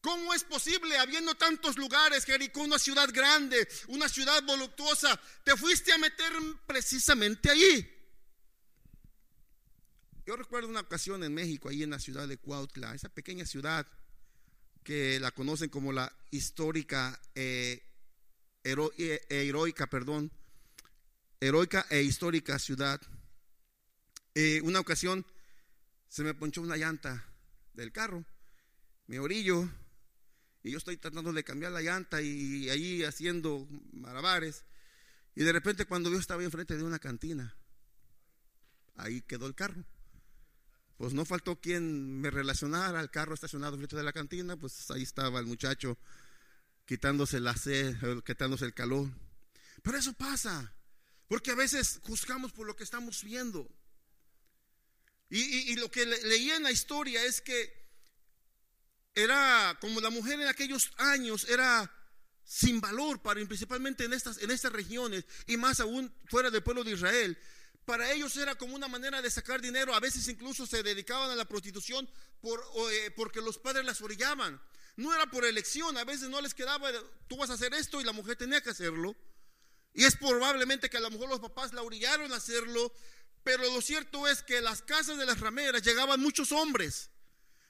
¿Cómo 0.00 0.32
es 0.32 0.44
posible, 0.44 0.96
habiendo 0.96 1.34
tantos 1.34 1.76
lugares, 1.76 2.24
Jericó, 2.24 2.62
una 2.62 2.78
ciudad 2.78 3.08
grande, 3.12 3.68
una 3.88 4.08
ciudad 4.08 4.42
voluptuosa, 4.44 5.20
te 5.44 5.56
fuiste 5.56 5.92
a 5.92 5.98
meter 5.98 6.32
precisamente 6.66 7.50
allí? 7.50 7.88
Yo 10.24 10.36
recuerdo 10.36 10.68
una 10.68 10.80
ocasión 10.80 11.24
en 11.24 11.34
México, 11.34 11.68
ahí 11.68 11.82
en 11.82 11.90
la 11.90 11.98
ciudad 11.98 12.28
de 12.28 12.36
Cuautla, 12.36 12.94
esa 12.94 13.08
pequeña 13.08 13.44
ciudad 13.46 13.86
que 14.84 15.18
la 15.20 15.32
conocen 15.32 15.68
como 15.68 15.92
la 15.92 16.14
histórica, 16.30 17.20
eh, 17.34 17.82
eh, 18.62 19.20
heroica, 19.28 19.86
perdón, 19.88 20.30
heroica 21.40 21.86
e 21.90 22.02
histórica 22.02 22.58
ciudad. 22.58 23.00
Eh, 24.34 24.60
una 24.62 24.80
ocasión 24.80 25.26
se 26.08 26.22
me 26.22 26.34
ponchó 26.34 26.62
una 26.62 26.76
llanta 26.76 27.24
del 27.74 27.92
carro, 27.92 28.24
me 29.06 29.18
orillo, 29.18 29.68
y 30.68 30.72
yo 30.72 30.78
estoy 30.78 30.96
tratando 30.96 31.32
de 31.32 31.44
cambiar 31.44 31.72
la 31.72 31.82
llanta 31.82 32.22
y 32.22 32.68
ahí 32.70 33.04
haciendo 33.04 33.66
malabares. 33.92 34.64
Y 35.34 35.44
de 35.44 35.52
repente 35.52 35.86
cuando 35.86 36.10
yo 36.10 36.18
estaba 36.18 36.42
enfrente 36.42 36.76
de 36.76 36.84
una 36.84 36.98
cantina, 36.98 37.56
ahí 38.96 39.22
quedó 39.22 39.46
el 39.46 39.54
carro 39.54 39.84
pues 40.98 41.14
no 41.14 41.24
faltó 41.24 41.60
quien 41.60 42.20
me 42.20 42.28
relacionara 42.28 42.98
al 42.98 43.10
carro 43.10 43.32
estacionado 43.32 43.76
frente 43.76 43.96
de 43.96 44.02
la 44.02 44.12
cantina, 44.12 44.56
pues 44.56 44.90
ahí 44.90 45.04
estaba 45.04 45.38
el 45.38 45.46
muchacho 45.46 45.96
quitándose 46.84 47.38
la 47.38 47.56
sed, 47.56 47.96
quitándose 48.26 48.64
el 48.64 48.74
calor. 48.74 49.08
Pero 49.82 49.96
eso 49.96 50.12
pasa, 50.14 50.74
porque 51.28 51.52
a 51.52 51.54
veces 51.54 52.00
juzgamos 52.02 52.52
por 52.52 52.66
lo 52.66 52.74
que 52.74 52.82
estamos 52.82 53.22
viendo. 53.22 53.70
Y, 55.30 55.76
lo 55.76 55.90
que 55.90 56.04
leí 56.06 56.50
en 56.50 56.62
la 56.62 56.72
historia 56.72 57.22
es 57.24 57.42
que 57.42 57.77
era 59.22 59.76
como 59.80 60.00
la 60.00 60.10
mujer 60.10 60.40
en 60.40 60.48
aquellos 60.48 60.90
años 60.96 61.46
era 61.48 61.90
sin 62.44 62.80
valor 62.80 63.20
para 63.20 63.44
principalmente 63.46 64.04
en 64.04 64.12
estas 64.12 64.38
en 64.38 64.50
estas 64.50 64.72
regiones 64.72 65.24
y 65.46 65.56
más 65.56 65.80
aún 65.80 66.12
fuera 66.30 66.50
del 66.50 66.62
pueblo 66.62 66.84
de 66.84 66.92
Israel 66.92 67.38
para 67.88 68.12
ellos 68.12 68.36
era 68.36 68.54
como 68.54 68.76
una 68.76 68.86
manera 68.86 69.22
de 69.22 69.30
sacar 69.30 69.62
dinero. 69.62 69.94
A 69.94 70.00
veces 70.00 70.28
incluso 70.28 70.66
se 70.66 70.82
dedicaban 70.82 71.30
a 71.30 71.34
la 71.34 71.46
prostitución 71.46 72.06
por, 72.42 72.62
eh, 72.92 73.10
porque 73.16 73.40
los 73.40 73.56
padres 73.56 73.86
las 73.86 74.02
orillaban. 74.02 74.60
No 74.96 75.14
era 75.14 75.24
por 75.30 75.46
elección, 75.46 75.96
a 75.96 76.04
veces 76.04 76.28
no 76.28 76.38
les 76.42 76.52
quedaba, 76.52 76.90
tú 77.28 77.38
vas 77.38 77.48
a 77.48 77.54
hacer 77.54 77.72
esto 77.72 77.98
y 77.98 78.04
la 78.04 78.12
mujer 78.12 78.36
tenía 78.36 78.60
que 78.60 78.68
hacerlo. 78.68 79.16
Y 79.94 80.04
es 80.04 80.16
probablemente 80.16 80.90
que 80.90 80.98
a 80.98 81.00
lo 81.00 81.10
mejor 81.10 81.30
los 81.30 81.40
papás 81.40 81.72
la 81.72 81.80
orillaron 81.80 82.30
a 82.30 82.36
hacerlo, 82.36 82.92
pero 83.42 83.64
lo 83.72 83.80
cierto 83.80 84.28
es 84.28 84.42
que 84.42 84.60
las 84.60 84.82
casas 84.82 85.16
de 85.16 85.24
las 85.24 85.40
rameras 85.40 85.80
llegaban 85.80 86.20
muchos 86.20 86.52
hombres. 86.52 87.08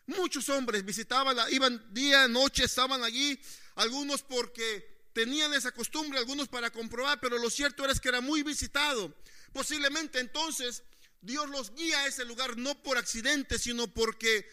Muchos 0.09 0.49
hombres 0.49 0.87
visitaban, 0.87 1.37
iban 1.51 1.93
día, 1.93 2.27
noche, 2.29 2.65
estaban 2.65 3.05
allí, 3.05 3.39
algunos 3.75 4.23
porque 4.23 5.11
tenían 5.13 5.53
esa 5.53 5.71
costumbre, 5.71 6.19
algunos 6.19 6.49
para 6.49 6.71
comprobar, 6.71 7.21
pero 7.21 7.37
lo 7.37 7.51
cierto 7.51 7.85
era 7.85 7.95
que 7.95 8.09
era 8.09 8.23
muy 8.23 8.43
visitado. 8.43 9.15
Posiblemente 9.53 10.19
entonces 10.19 10.83
Dios 11.21 11.51
los 11.51 11.75
guía 11.75 12.01
a 12.01 12.07
ese 12.07 12.25
lugar 12.25 12.57
no 12.57 12.83
por 12.83 12.97
accidente, 12.97 13.59
sino 13.59 13.87
porque 13.93 14.49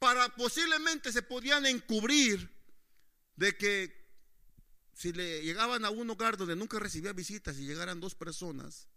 para 0.00 0.34
posiblemente 0.34 1.12
se 1.12 1.22
podían 1.22 1.64
encubrir 1.64 2.50
de 3.36 3.56
que 3.56 4.02
si 4.94 5.12
le 5.12 5.42
llegaban 5.42 5.84
a 5.84 5.90
un 5.90 6.10
hogar 6.10 6.36
donde 6.36 6.56
nunca 6.56 6.80
recibía 6.80 7.12
visitas 7.12 7.56
y 7.56 7.66
llegaran 7.66 8.00
dos 8.00 8.16
personas, 8.16 8.88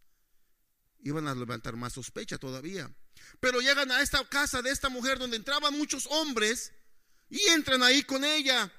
iban 1.01 1.27
a 1.27 1.35
levantar 1.35 1.75
más 1.75 1.93
sospecha 1.93 2.39
todavía. 2.39 2.91
Pero 3.39 3.61
llegan 3.61 3.91
a 3.91 4.01
esta 4.01 4.23
casa 4.27 4.61
de 4.61 4.71
esta 4.71 4.89
mujer 4.89 5.19
donde 5.19 5.37
entraban 5.37 5.77
muchos 5.77 6.07
hombres 6.07 6.71
y 7.29 7.39
entran 7.49 7.83
ahí 7.83 8.03
con 8.03 8.23
ella. 8.23 8.71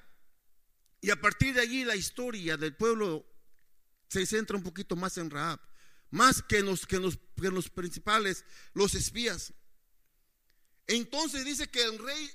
Y 1.01 1.09
a 1.09 1.19
partir 1.19 1.53
de 1.53 1.61
allí 1.61 1.83
la 1.83 1.95
historia 1.95 2.57
del 2.57 2.75
pueblo 2.75 3.25
se 4.09 4.25
centra 4.25 4.57
un 4.57 4.63
poquito 4.63 4.95
más 4.95 5.17
en 5.17 5.29
Raab 5.29 5.59
más 6.09 6.41
que 6.41 6.61
los, 6.61 6.85
que 6.85 6.99
los, 6.99 7.17
que 7.39 7.49
los 7.49 7.69
principales, 7.69 8.45
los 8.73 8.93
espías. 8.95 9.53
Entonces 10.87 11.43
dice 11.45 11.69
que 11.69 11.83
el 11.83 11.99
rey 11.99 12.31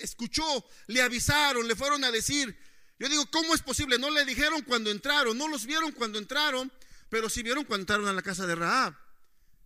escuchó, 0.00 0.44
le 0.88 1.02
avisaron, 1.02 1.66
le 1.68 1.76
fueron 1.76 2.04
a 2.04 2.10
decir. 2.10 2.56
Yo 2.98 3.08
digo, 3.08 3.24
¿cómo 3.30 3.54
es 3.54 3.62
posible? 3.62 3.98
No 3.98 4.10
le 4.10 4.24
dijeron 4.24 4.62
cuando 4.62 4.90
entraron, 4.90 5.36
no 5.38 5.48
los 5.48 5.66
vieron 5.66 5.92
cuando 5.92 6.18
entraron, 6.18 6.72
pero 7.08 7.28
sí 7.28 7.42
vieron 7.42 7.64
cuando 7.64 7.82
entraron 7.82 8.08
a 8.08 8.12
la 8.12 8.22
casa 8.22 8.46
de 8.46 8.54
Raab. 8.54 8.94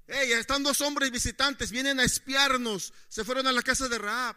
Hey, 0.09 0.33
están 0.33 0.63
dos 0.63 0.81
hombres 0.81 1.11
visitantes, 1.11 1.71
vienen 1.71 1.99
a 1.99 2.05
espiarnos, 2.05 2.93
se 3.09 3.25
fueron 3.25 3.47
a 3.47 3.53
la 3.53 3.63
casa 3.63 3.89
de 3.89 3.99
Raab. 3.99 4.37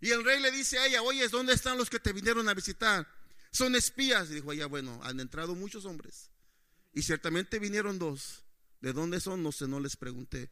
Y 0.00 0.10
el 0.10 0.24
rey 0.24 0.40
le 0.40 0.50
dice 0.50 0.78
a 0.78 0.86
ella, 0.86 1.02
oye, 1.02 1.26
¿dónde 1.28 1.54
están 1.54 1.78
los 1.78 1.88
que 1.88 2.00
te 2.00 2.12
vinieron 2.12 2.48
a 2.48 2.54
visitar? 2.54 3.08
Son 3.50 3.74
espías. 3.74 4.28
Dijo 4.28 4.52
ella, 4.52 4.66
bueno, 4.66 5.00
han 5.02 5.20
entrado 5.20 5.54
muchos 5.54 5.84
hombres. 5.86 6.30
Y 6.92 7.02
ciertamente 7.02 7.58
vinieron 7.58 7.98
dos. 7.98 8.44
¿De 8.80 8.92
dónde 8.92 9.20
son? 9.20 9.42
No 9.42 9.52
sé, 9.52 9.66
no 9.66 9.80
les 9.80 9.96
pregunté. 9.96 10.50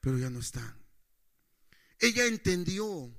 Pero 0.00 0.16
ya 0.18 0.30
no 0.30 0.38
están. 0.38 0.74
Ella 1.98 2.24
entendió. 2.24 3.12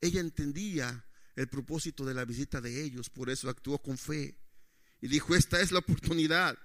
Ella 0.00 0.20
entendía 0.20 1.04
el 1.36 1.48
propósito 1.48 2.04
de 2.04 2.14
la 2.14 2.24
visita 2.24 2.60
de 2.60 2.82
ellos. 2.82 3.08
Por 3.08 3.30
eso 3.30 3.48
actuó 3.48 3.80
con 3.80 3.98
fe. 3.98 4.36
Y 5.00 5.08
dijo, 5.08 5.36
esta 5.36 5.60
es 5.60 5.70
la 5.70 5.78
oportunidad. 5.78 6.58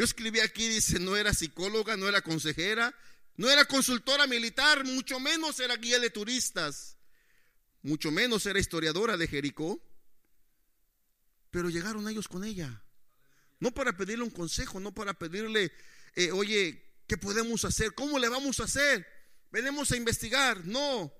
Yo 0.00 0.04
escribí 0.04 0.40
aquí, 0.40 0.66
dice, 0.66 0.98
no 0.98 1.14
era 1.14 1.34
psicóloga, 1.34 1.94
no 1.94 2.08
era 2.08 2.22
consejera, 2.22 2.96
no 3.36 3.50
era 3.50 3.66
consultora 3.66 4.26
militar, 4.26 4.82
mucho 4.86 5.20
menos 5.20 5.60
era 5.60 5.76
guía 5.76 5.98
de 5.98 6.08
turistas, 6.08 6.96
mucho 7.82 8.10
menos 8.10 8.46
era 8.46 8.58
historiadora 8.58 9.18
de 9.18 9.28
Jericó. 9.28 9.78
Pero 11.50 11.68
llegaron 11.68 12.08
ellos 12.08 12.28
con 12.28 12.44
ella. 12.44 12.82
No 13.58 13.72
para 13.72 13.94
pedirle 13.94 14.24
un 14.24 14.30
consejo, 14.30 14.80
no 14.80 14.90
para 14.94 15.12
pedirle, 15.12 15.70
eh, 16.14 16.32
oye, 16.32 16.82
¿qué 17.06 17.18
podemos 17.18 17.66
hacer? 17.66 17.92
¿Cómo 17.92 18.18
le 18.18 18.30
vamos 18.30 18.58
a 18.60 18.64
hacer? 18.64 19.06
venimos 19.50 19.92
a 19.92 19.98
investigar, 19.98 20.64
no, 20.64 21.12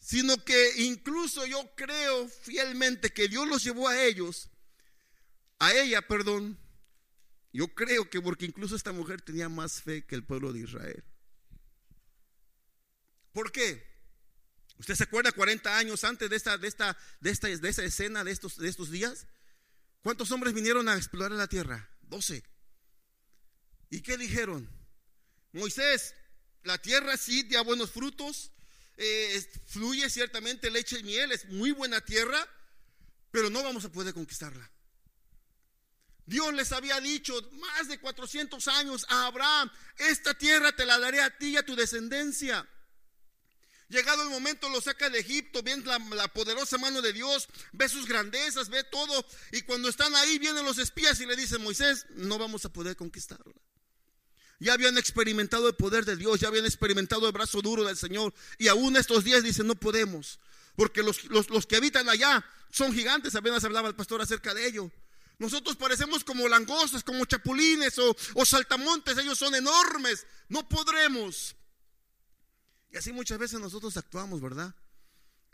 sino 0.00 0.44
que 0.44 0.72
incluso 0.78 1.46
yo 1.46 1.72
creo 1.76 2.26
fielmente 2.26 3.12
que 3.12 3.28
Dios 3.28 3.46
los 3.46 3.62
llevó 3.62 3.86
a 3.86 4.02
ellos, 4.02 4.50
a 5.60 5.72
ella, 5.72 6.02
perdón, 6.02 6.58
yo 7.56 7.68
creo 7.68 8.10
que 8.10 8.20
porque 8.20 8.44
incluso 8.44 8.76
esta 8.76 8.92
mujer 8.92 9.22
tenía 9.22 9.48
más 9.48 9.80
fe 9.80 10.04
que 10.04 10.14
el 10.14 10.22
pueblo 10.22 10.52
de 10.52 10.60
Israel. 10.60 11.02
¿Por 13.32 13.50
qué? 13.50 13.82
¿Usted 14.78 14.94
se 14.94 15.04
acuerda 15.04 15.32
40 15.32 15.78
años 15.78 16.04
antes 16.04 16.28
de 16.28 16.36
esta, 16.36 16.58
de 16.58 16.68
esta, 16.68 16.98
de 17.20 17.30
esta, 17.30 17.48
de 17.48 17.68
escena 17.86 18.24
de 18.24 18.30
estos, 18.30 18.58
de 18.58 18.68
estos 18.68 18.90
días? 18.90 19.26
¿Cuántos 20.02 20.30
hombres 20.32 20.52
vinieron 20.52 20.86
a 20.90 20.96
explorar 20.96 21.32
la 21.32 21.46
tierra? 21.46 21.88
12. 22.02 22.44
¿Y 23.88 24.02
qué 24.02 24.18
dijeron? 24.18 24.68
Moisés, 25.52 26.14
la 26.62 26.76
tierra 26.76 27.16
sí 27.16 27.44
da 27.44 27.62
buenos 27.62 27.90
frutos, 27.90 28.52
eh, 28.98 29.62
fluye 29.64 30.10
ciertamente 30.10 30.70
leche 30.70 30.98
y 30.98 31.04
miel, 31.04 31.32
es 31.32 31.46
muy 31.46 31.70
buena 31.72 32.02
tierra, 32.02 32.46
pero 33.30 33.48
no 33.48 33.62
vamos 33.62 33.86
a 33.86 33.92
poder 33.92 34.12
conquistarla. 34.12 34.70
Dios 36.26 36.52
les 36.52 36.72
había 36.72 37.00
dicho 37.00 37.34
más 37.52 37.88
de 37.88 37.98
400 37.98 38.66
años 38.68 39.06
a 39.08 39.26
Abraham, 39.26 39.70
esta 39.96 40.34
tierra 40.34 40.74
te 40.74 40.84
la 40.84 40.98
daré 40.98 41.22
a 41.22 41.36
ti 41.38 41.50
y 41.50 41.56
a 41.56 41.64
tu 41.64 41.76
descendencia. 41.76 42.68
Llegado 43.88 44.24
el 44.24 44.30
momento 44.30 44.68
lo 44.68 44.80
saca 44.80 45.08
de 45.10 45.20
Egipto, 45.20 45.62
ve 45.62 45.76
la, 45.84 46.28
poderosa 46.28 46.76
mano 46.76 47.00
de 47.00 47.12
Dios, 47.12 47.46
ve 47.72 47.88
sus 47.88 48.06
grandezas, 48.06 48.68
ve 48.68 48.82
todo. 48.82 49.24
Y 49.52 49.62
cuando 49.62 49.88
están 49.88 50.12
ahí 50.16 50.38
vienen 50.40 50.64
los 50.64 50.78
espías 50.78 51.20
y 51.20 51.26
le 51.26 51.36
dicen, 51.36 51.62
Moisés, 51.62 52.04
no 52.10 52.36
vamos 52.36 52.64
a 52.64 52.72
poder 52.72 52.96
conquistarla. 52.96 53.54
Ya 54.58 54.72
habían 54.72 54.98
experimentado 54.98 55.68
el 55.68 55.76
poder 55.76 56.04
de 56.04 56.16
Dios, 56.16 56.40
ya 56.40 56.48
habían 56.48 56.64
experimentado 56.64 57.26
el 57.26 57.32
brazo 57.32 57.62
duro 57.62 57.84
del 57.84 57.96
Señor. 57.96 58.34
Y 58.58 58.66
aún 58.66 58.96
estos 58.96 59.22
días 59.22 59.44
dicen, 59.44 59.68
no 59.68 59.76
podemos. 59.76 60.40
Porque 60.74 61.04
los, 61.04 61.24
los, 61.24 61.66
que 61.66 61.76
habitan 61.76 62.08
allá 62.08 62.44
son 62.70 62.92
gigantes, 62.92 63.36
apenas 63.36 63.62
hablaba 63.62 63.88
el 63.88 63.94
pastor 63.94 64.20
acerca 64.20 64.52
de 64.52 64.66
ello. 64.66 64.90
Nosotros 65.38 65.76
parecemos 65.76 66.24
como 66.24 66.48
langostas, 66.48 67.04
como 67.04 67.24
chapulines 67.26 67.98
o, 67.98 68.44
saltamontes, 68.44 69.18
ellos 69.18 69.38
son 69.38 69.54
enormes, 69.54 70.26
no 70.48 70.68
podremos. 70.68 71.54
Y 72.90 72.96
así 72.96 73.12
muchas 73.12 73.38
veces 73.38 73.60
nosotros 73.60 73.96
actuamos, 73.96 74.40
¿verdad? 74.40 74.74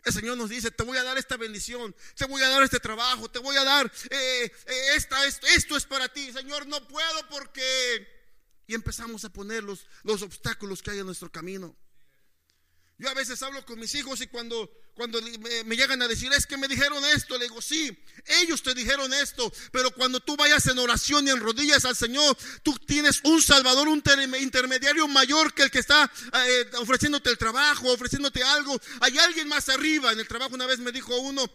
El 0.05 0.13
Señor 0.13 0.37
nos 0.37 0.49
dice, 0.49 0.71
te 0.71 0.83
voy 0.83 0.97
a 0.97 1.03
dar 1.03 1.17
esta 1.17 1.37
bendición, 1.37 1.95
te 2.15 2.25
voy 2.25 2.41
a 2.41 2.49
dar 2.49 2.63
este 2.63 2.79
trabajo, 2.79 3.29
te 3.29 3.39
voy 3.39 3.55
a 3.55 3.63
dar 3.63 3.91
eh, 4.09 4.51
eh, 4.65 4.95
esta, 4.95 5.25
esto, 5.25 5.47
esto 5.47 5.77
es 5.77 5.85
para 5.85 6.07
ti. 6.09 6.31
Señor, 6.31 6.67
no 6.67 6.85
puedo 6.87 7.29
porque 7.29 8.13
y 8.67 8.73
empezamos 8.73 9.25
a 9.25 9.29
poner 9.29 9.63
los, 9.63 9.85
obstáculos 10.03 10.81
que 10.81 10.91
hay 10.91 10.99
en 10.99 11.05
nuestro 11.05 11.31
camino. 11.31 11.75
Yo 13.03 13.09
a 13.09 13.13
veces 13.13 13.43
hablo 13.43 13.65
con 13.65 13.77
mis 13.77 13.93
hijos 13.95 14.21
y 14.21 14.27
cuando, 14.27 14.71
cuando 14.93 15.19
me, 15.65 15.75
llegan 15.75 16.01
a 16.01 16.07
decir, 16.07 16.31
es 16.31 16.47
que 16.47 16.55
me 16.55 16.69
dijeron 16.69 17.03
esto, 17.13 17.37
le 17.37 17.43
digo, 17.49 17.61
sí, 17.61 17.91
ellos 18.41 18.63
te 18.63 18.73
dijeron 18.73 19.13
esto, 19.13 19.51
pero 19.73 19.91
cuando 19.91 20.21
tú 20.21 20.37
vayas 20.37 20.65
en 20.67 20.79
oración 20.79 21.27
y 21.27 21.31
en 21.31 21.41
rodillas 21.41 21.83
al 21.83 21.97
Señor, 21.97 22.37
tú 22.63 22.73
tienes 22.87 23.19
un 23.25 23.41
Salvador, 23.41 23.89
un 23.89 24.01
intermediario 24.39 25.05
mayor 25.09 25.53
que 25.53 25.63
el 25.63 25.69
que 25.69 25.79
está 25.79 26.09
eh, 26.47 26.71
ofreciéndote 26.77 27.29
el 27.29 27.37
trabajo, 27.37 27.91
ofreciéndote 27.91 28.41
algo. 28.41 28.79
Hay 29.01 29.17
alguien 29.17 29.49
más 29.49 29.67
arriba. 29.67 30.13
En 30.13 30.21
el 30.21 30.27
trabajo 30.29 30.55
una 30.55 30.65
vez 30.65 30.79
me 30.79 30.93
dijo 30.93 31.13
uno, 31.17 31.45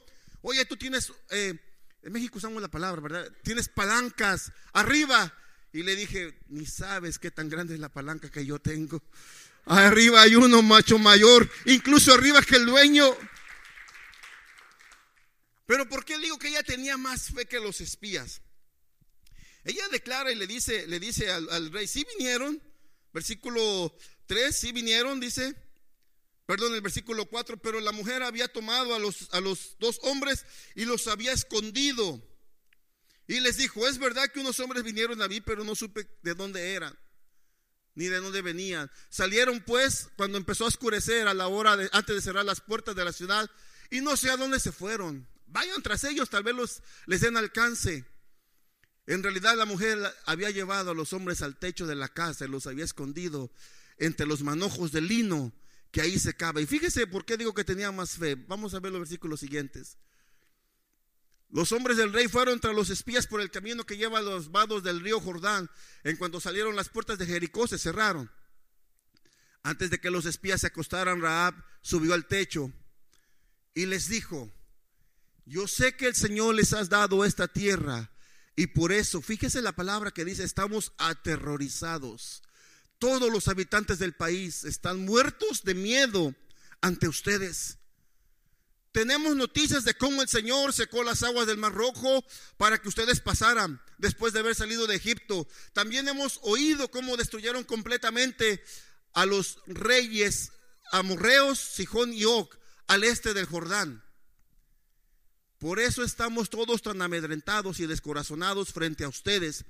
oye, 0.42 0.66
tú 0.66 0.76
tienes, 0.76 1.10
eh, 1.30 1.58
en 2.02 2.12
México 2.12 2.36
usamos 2.36 2.60
la 2.60 2.68
palabra, 2.68 3.00
¿verdad? 3.00 3.32
Tienes 3.42 3.70
palancas 3.70 4.52
arriba. 4.74 5.32
Y 5.72 5.82
le 5.82 5.96
dije, 5.96 6.38
ni 6.48 6.66
sabes 6.66 7.18
qué 7.18 7.30
tan 7.30 7.48
grande 7.48 7.72
es 7.72 7.80
la 7.80 7.88
palanca 7.88 8.30
que 8.30 8.44
yo 8.44 8.58
tengo. 8.58 9.02
Arriba 9.68 10.22
hay 10.22 10.34
uno 10.34 10.62
macho 10.62 10.98
mayor, 10.98 11.50
incluso 11.66 12.14
arriba 12.14 12.40
que 12.40 12.56
el 12.56 12.64
dueño. 12.64 13.14
Pero 15.66 15.86
¿por 15.86 16.06
qué 16.06 16.16
digo 16.18 16.38
que 16.38 16.48
ella 16.48 16.62
tenía 16.62 16.96
más 16.96 17.30
fe 17.34 17.44
que 17.44 17.60
los 17.60 17.82
espías? 17.82 18.40
Ella 19.64 19.86
declara 19.92 20.32
y 20.32 20.36
le 20.36 20.46
dice, 20.46 20.86
le 20.86 20.98
dice 20.98 21.30
al, 21.30 21.70
rey, 21.70 21.86
si 21.86 22.06
vinieron, 22.16 22.62
versículo 23.12 23.94
3, 24.24 24.56
si 24.56 24.72
vinieron, 24.72 25.20
dice, 25.20 25.54
perdón, 26.46 26.74
el 26.74 26.80
versículo 26.80 27.26
4, 27.26 27.58
pero 27.58 27.78
la 27.80 27.92
mujer 27.92 28.22
había 28.22 28.48
tomado 28.48 28.94
a 28.94 28.98
los, 28.98 29.28
a 29.32 29.40
los 29.42 29.76
dos 29.78 30.00
hombres 30.02 30.46
y 30.76 30.86
los 30.86 31.06
había 31.08 31.32
escondido. 31.32 32.26
Y 33.26 33.40
les 33.40 33.58
dijo, 33.58 33.86
es 33.86 33.98
verdad 33.98 34.32
que 34.32 34.40
unos 34.40 34.58
hombres 34.60 34.82
vinieron 34.82 35.20
a 35.20 35.28
mí, 35.28 35.42
pero 35.42 35.62
no 35.62 35.74
supe 35.74 36.08
de 36.22 36.32
dónde 36.32 36.72
eran, 36.72 36.98
ni 37.98 38.06
de 38.06 38.20
dónde 38.20 38.42
venían. 38.42 38.88
Salieron 39.10 39.60
pues 39.60 40.08
cuando 40.14 40.38
empezó 40.38 40.64
a 40.64 40.68
oscurecer 40.68 41.26
a 41.26 41.34
la 41.34 41.48
hora 41.48 41.76
de, 41.76 41.90
antes 41.92 42.14
de 42.14 42.22
cerrar 42.22 42.44
las 42.44 42.60
puertas 42.60 42.94
de 42.94 43.04
la 43.04 43.12
ciudad, 43.12 43.50
y 43.90 44.00
no 44.00 44.16
sé 44.16 44.30
a 44.30 44.36
dónde 44.36 44.60
se 44.60 44.70
fueron. 44.70 45.26
Vayan 45.48 45.82
tras 45.82 46.04
ellos, 46.04 46.30
tal 46.30 46.44
vez 46.44 46.54
los, 46.54 46.82
les 47.06 47.22
den 47.22 47.36
alcance. 47.36 48.04
En 49.08 49.24
realidad 49.24 49.56
la 49.56 49.64
mujer 49.64 49.98
había 50.26 50.50
llevado 50.50 50.92
a 50.92 50.94
los 50.94 51.12
hombres 51.12 51.42
al 51.42 51.58
techo 51.58 51.88
de 51.88 51.96
la 51.96 52.06
casa 52.06 52.44
y 52.44 52.48
los 52.48 52.68
había 52.68 52.84
escondido 52.84 53.50
entre 53.96 54.26
los 54.26 54.42
manojos 54.42 54.92
de 54.92 55.00
lino 55.00 55.52
que 55.90 56.00
ahí 56.00 56.12
se 56.12 56.30
secaba. 56.30 56.60
Y 56.60 56.66
fíjese 56.66 57.08
por 57.08 57.24
qué 57.24 57.36
digo 57.36 57.52
que 57.52 57.64
tenía 57.64 57.90
más 57.90 58.10
fe. 58.12 58.36
Vamos 58.36 58.74
a 58.74 58.80
ver 58.80 58.92
los 58.92 59.00
versículos 59.00 59.40
siguientes. 59.40 59.96
Los 61.50 61.72
hombres 61.72 61.96
del 61.96 62.12
rey 62.12 62.28
fueron 62.28 62.60
tras 62.60 62.74
los 62.74 62.90
espías 62.90 63.26
por 63.26 63.40
el 63.40 63.50
camino 63.50 63.84
que 63.84 63.96
lleva 63.96 64.18
a 64.18 64.22
los 64.22 64.50
vados 64.50 64.82
del 64.82 65.00
río 65.00 65.20
Jordán. 65.20 65.70
En 66.04 66.16
cuanto 66.16 66.40
salieron 66.40 66.76
las 66.76 66.90
puertas 66.90 67.18
de 67.18 67.26
Jericó, 67.26 67.66
se 67.66 67.78
cerraron. 67.78 68.30
Antes 69.62 69.90
de 69.90 69.98
que 69.98 70.10
los 70.10 70.26
espías 70.26 70.60
se 70.60 70.66
acostaran, 70.66 71.20
Raab 71.20 71.54
subió 71.80 72.14
al 72.14 72.26
techo 72.26 72.72
y 73.74 73.86
les 73.86 74.08
dijo, 74.08 74.52
yo 75.46 75.66
sé 75.66 75.96
que 75.96 76.08
el 76.08 76.14
Señor 76.14 76.54
les 76.54 76.72
ha 76.74 76.84
dado 76.84 77.24
esta 77.24 77.48
tierra 77.48 78.10
y 78.58 78.66
por 78.66 78.92
eso, 78.92 79.22
fíjese 79.22 79.62
la 79.62 79.72
palabra 79.72 80.10
que 80.10 80.24
dice, 80.24 80.42
estamos 80.42 80.92
aterrorizados. 80.98 82.42
Todos 82.98 83.32
los 83.32 83.46
habitantes 83.46 84.00
del 84.00 84.14
país 84.14 84.64
están 84.64 85.04
muertos 85.04 85.62
de 85.62 85.74
miedo 85.74 86.34
ante 86.80 87.06
ustedes. 87.06 87.78
Tenemos 88.92 89.36
noticias 89.36 89.84
de 89.84 89.94
cómo 89.94 90.22
el 90.22 90.28
Señor 90.28 90.72
secó 90.72 91.04
las 91.04 91.22
aguas 91.22 91.46
del 91.46 91.58
Mar 91.58 91.74
Rojo 91.74 92.24
para 92.56 92.78
que 92.78 92.88
ustedes 92.88 93.20
pasaran 93.20 93.80
después 93.98 94.32
de 94.32 94.40
haber 94.40 94.54
salido 94.54 94.86
de 94.86 94.96
Egipto. 94.96 95.46
También 95.72 96.08
hemos 96.08 96.40
oído 96.42 96.90
cómo 96.90 97.16
destruyeron 97.16 97.64
completamente 97.64 98.62
a 99.12 99.26
los 99.26 99.58
reyes 99.66 100.52
amorreos, 100.90 101.58
Sijón 101.58 102.12
y 102.12 102.24
Og, 102.24 102.48
al 102.86 103.04
este 103.04 103.34
del 103.34 103.46
Jordán. 103.46 104.02
Por 105.58 105.80
eso 105.80 106.02
estamos 106.02 106.50
todos 106.50 106.82
tan 106.82 107.02
amedrentados 107.02 107.80
y 107.80 107.86
descorazonados 107.86 108.72
frente 108.72 109.04
a 109.04 109.08
ustedes. 109.08 109.64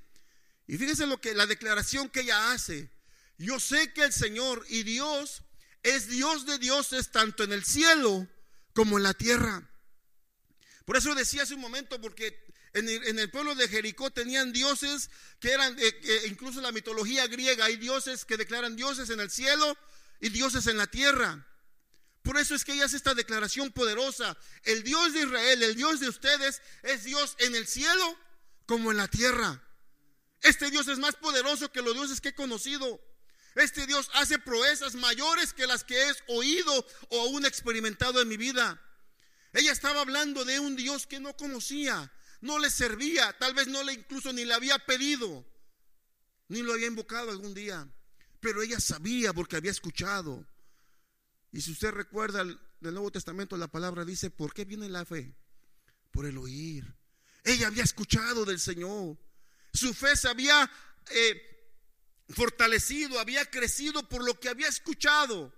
Y 0.67 0.77
fíjense 0.77 1.07
lo 1.07 1.19
que 1.19 1.33
la 1.33 1.47
declaración 1.47 2.09
que 2.09 2.21
ella 2.21 2.51
hace. 2.51 2.89
Yo 3.37 3.59
sé 3.59 3.91
que 3.91 4.03
el 4.03 4.13
Señor 4.13 4.65
y 4.69 4.83
Dios 4.83 5.41
es 5.83 6.07
Dios 6.07 6.45
de 6.45 6.59
dioses 6.59 7.11
tanto 7.11 7.43
en 7.43 7.51
el 7.51 7.65
cielo 7.65 8.27
como 8.73 8.97
en 8.97 9.03
la 9.03 9.13
tierra. 9.13 9.69
Por 10.85 10.97
eso 10.97 11.13
decía 11.15 11.43
hace 11.43 11.53
un 11.53 11.61
momento, 11.61 12.01
porque 12.01 12.49
en 12.73 13.19
el, 13.19 13.31
pueblo 13.31 13.55
de 13.55 13.67
Jericó 13.67 14.11
tenían 14.11 14.51
dioses 14.51 15.09
que 15.39 15.51
eran, 15.51 15.75
eh, 15.79 16.23
incluso 16.27 16.59
en 16.59 16.63
la 16.63 16.71
mitología 16.71 17.27
griega, 17.27 17.65
hay 17.65 17.77
dioses 17.77 18.25
que 18.25 18.37
declaran 18.37 18.75
dioses 18.75 19.09
en 19.09 19.19
el 19.19 19.31
cielo 19.31 19.77
y 20.19 20.29
dioses 20.29 20.67
en 20.67 20.77
la 20.77 20.87
tierra. 20.87 21.45
Por 22.21 22.37
eso 22.37 22.53
es 22.53 22.63
que 22.65 22.73
ella 22.73 22.85
hace 22.85 22.97
esta 22.97 23.15
declaración 23.15 23.71
poderosa. 23.71 24.37
El 24.63 24.83
Dios 24.83 25.13
de 25.13 25.21
Israel, 25.21 25.63
el 25.63 25.75
Dios 25.75 25.99
de 25.99 26.09
ustedes, 26.09 26.61
es 26.83 27.03
Dios 27.03 27.35
en 27.39 27.55
el 27.55 27.65
cielo 27.65 28.17
como 28.65 28.91
en 28.91 28.97
la 28.97 29.07
tierra. 29.07 29.63
Este 30.41 30.69
Dios 30.69 30.87
es 30.87 30.99
más 30.99 31.15
poderoso 31.15 31.71
que 31.71 31.81
los 31.81 31.93
dioses 31.95 32.21
que 32.21 32.29
he 32.29 32.35
conocido. 32.35 33.01
Este 33.59 33.85
Dios 33.85 34.09
hace 34.13 34.39
proezas 34.39 34.95
mayores 34.95 35.51
que 35.51 35.67
las 35.67 35.83
que 35.83 36.01
he 36.01 36.13
oído 36.27 36.87
o 37.09 37.21
aún 37.21 37.45
experimentado 37.45 38.21
en 38.21 38.27
mi 38.29 38.37
vida. 38.37 38.81
Ella 39.51 39.73
estaba 39.73 39.99
hablando 39.99 40.45
de 40.45 40.61
un 40.61 40.77
Dios 40.77 41.05
que 41.05 41.19
no 41.19 41.35
conocía, 41.35 42.09
no 42.39 42.57
le 42.57 42.69
servía, 42.69 43.37
tal 43.37 43.53
vez 43.53 43.67
no 43.67 43.83
le 43.83 43.93
incluso 43.93 44.31
ni 44.31 44.45
le 44.45 44.53
había 44.53 44.79
pedido, 44.79 45.45
ni 46.47 46.61
lo 46.61 46.71
había 46.73 46.87
invocado 46.87 47.31
algún 47.31 47.53
día, 47.53 47.85
pero 48.39 48.61
ella 48.61 48.79
sabía 48.79 49.33
porque 49.33 49.57
había 49.57 49.71
escuchado. 49.71 50.47
Y 51.51 51.59
si 51.59 51.71
usted 51.71 51.91
recuerda 51.91 52.45
del 52.45 52.57
Nuevo 52.93 53.11
Testamento, 53.11 53.57
la 53.57 53.67
palabra 53.67 54.05
dice, 54.05 54.29
¿por 54.29 54.53
qué 54.53 54.63
viene 54.63 54.87
la 54.87 55.03
fe? 55.03 55.35
Por 56.11 56.25
el 56.25 56.37
oír. 56.37 56.95
Ella 57.43 57.67
había 57.67 57.83
escuchado 57.83 58.45
del 58.45 58.59
Señor. 58.59 59.17
Su 59.73 59.93
fe 59.93 60.15
se 60.15 60.29
había 60.29 60.71
eh, 61.11 61.48
fortalecido, 62.29 63.19
había 63.19 63.49
crecido 63.49 64.07
por 64.07 64.23
lo 64.23 64.39
que 64.39 64.49
había 64.49 64.67
escuchado. 64.67 65.53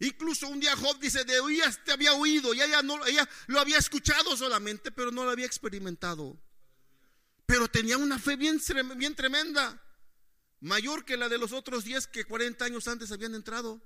Incluso 0.00 0.46
un 0.48 0.60
día 0.60 0.76
Job 0.76 0.98
dice, 1.00 1.24
de 1.24 1.40
oías 1.40 1.82
te 1.84 1.92
había 1.92 2.12
oído 2.12 2.54
y 2.54 2.62
ella, 2.62 2.82
no, 2.82 3.04
ella 3.06 3.28
lo 3.46 3.60
había 3.60 3.78
escuchado 3.78 4.36
solamente, 4.36 4.92
pero 4.92 5.10
no 5.10 5.24
lo 5.24 5.30
había 5.30 5.46
experimentado. 5.46 6.40
Pero 7.46 7.68
tenía 7.68 7.96
una 7.96 8.18
fe 8.18 8.36
bien, 8.36 8.60
bien 8.96 9.14
tremenda, 9.14 9.82
mayor 10.60 11.04
que 11.04 11.16
la 11.16 11.28
de 11.28 11.38
los 11.38 11.52
otros 11.52 11.84
10 11.84 12.06
que 12.08 12.24
40 12.24 12.64
años 12.64 12.86
antes 12.86 13.10
habían 13.10 13.34
entrado. 13.34 13.80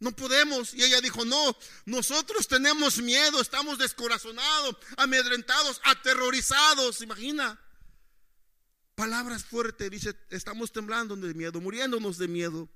No 0.00 0.12
podemos. 0.14 0.74
Y 0.74 0.82
ella 0.82 1.00
dijo, 1.00 1.24
no, 1.24 1.56
nosotros 1.86 2.46
tenemos 2.48 2.98
miedo, 2.98 3.40
estamos 3.40 3.78
descorazonados, 3.78 4.76
amedrentados, 4.96 5.80
aterrorizados. 5.84 7.00
Imagina. 7.00 7.60
Palabras 8.94 9.44
fuertes, 9.44 9.90
dice, 9.90 10.14
estamos 10.30 10.72
temblando 10.72 11.16
de 11.16 11.34
miedo, 11.34 11.60
muriéndonos 11.60 12.16
de 12.16 12.28
miedo 12.28 12.68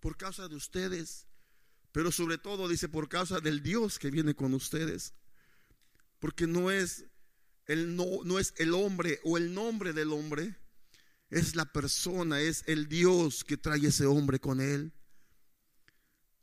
por 0.00 0.16
causa 0.16 0.48
de 0.48 0.56
ustedes. 0.56 1.26
Pero 1.92 2.10
sobre 2.12 2.38
todo 2.38 2.68
dice, 2.68 2.88
por 2.88 3.08
causa 3.08 3.40
del 3.40 3.62
Dios 3.62 3.98
que 3.98 4.10
viene 4.10 4.34
con 4.34 4.52
ustedes. 4.52 5.14
Porque 6.18 6.46
no 6.46 6.70
es 6.70 7.04
el, 7.66 7.96
no, 7.96 8.04
no 8.24 8.38
es 8.38 8.52
el 8.58 8.74
hombre 8.74 9.20
o 9.24 9.38
el 9.38 9.54
nombre 9.54 9.92
del 9.92 10.12
hombre, 10.12 10.56
es 11.30 11.56
la 11.56 11.72
persona, 11.72 12.40
es 12.40 12.64
el 12.66 12.88
Dios 12.88 13.44
que 13.44 13.56
trae 13.56 13.86
ese 13.86 14.06
hombre 14.06 14.38
con 14.38 14.60
él. 14.60 14.92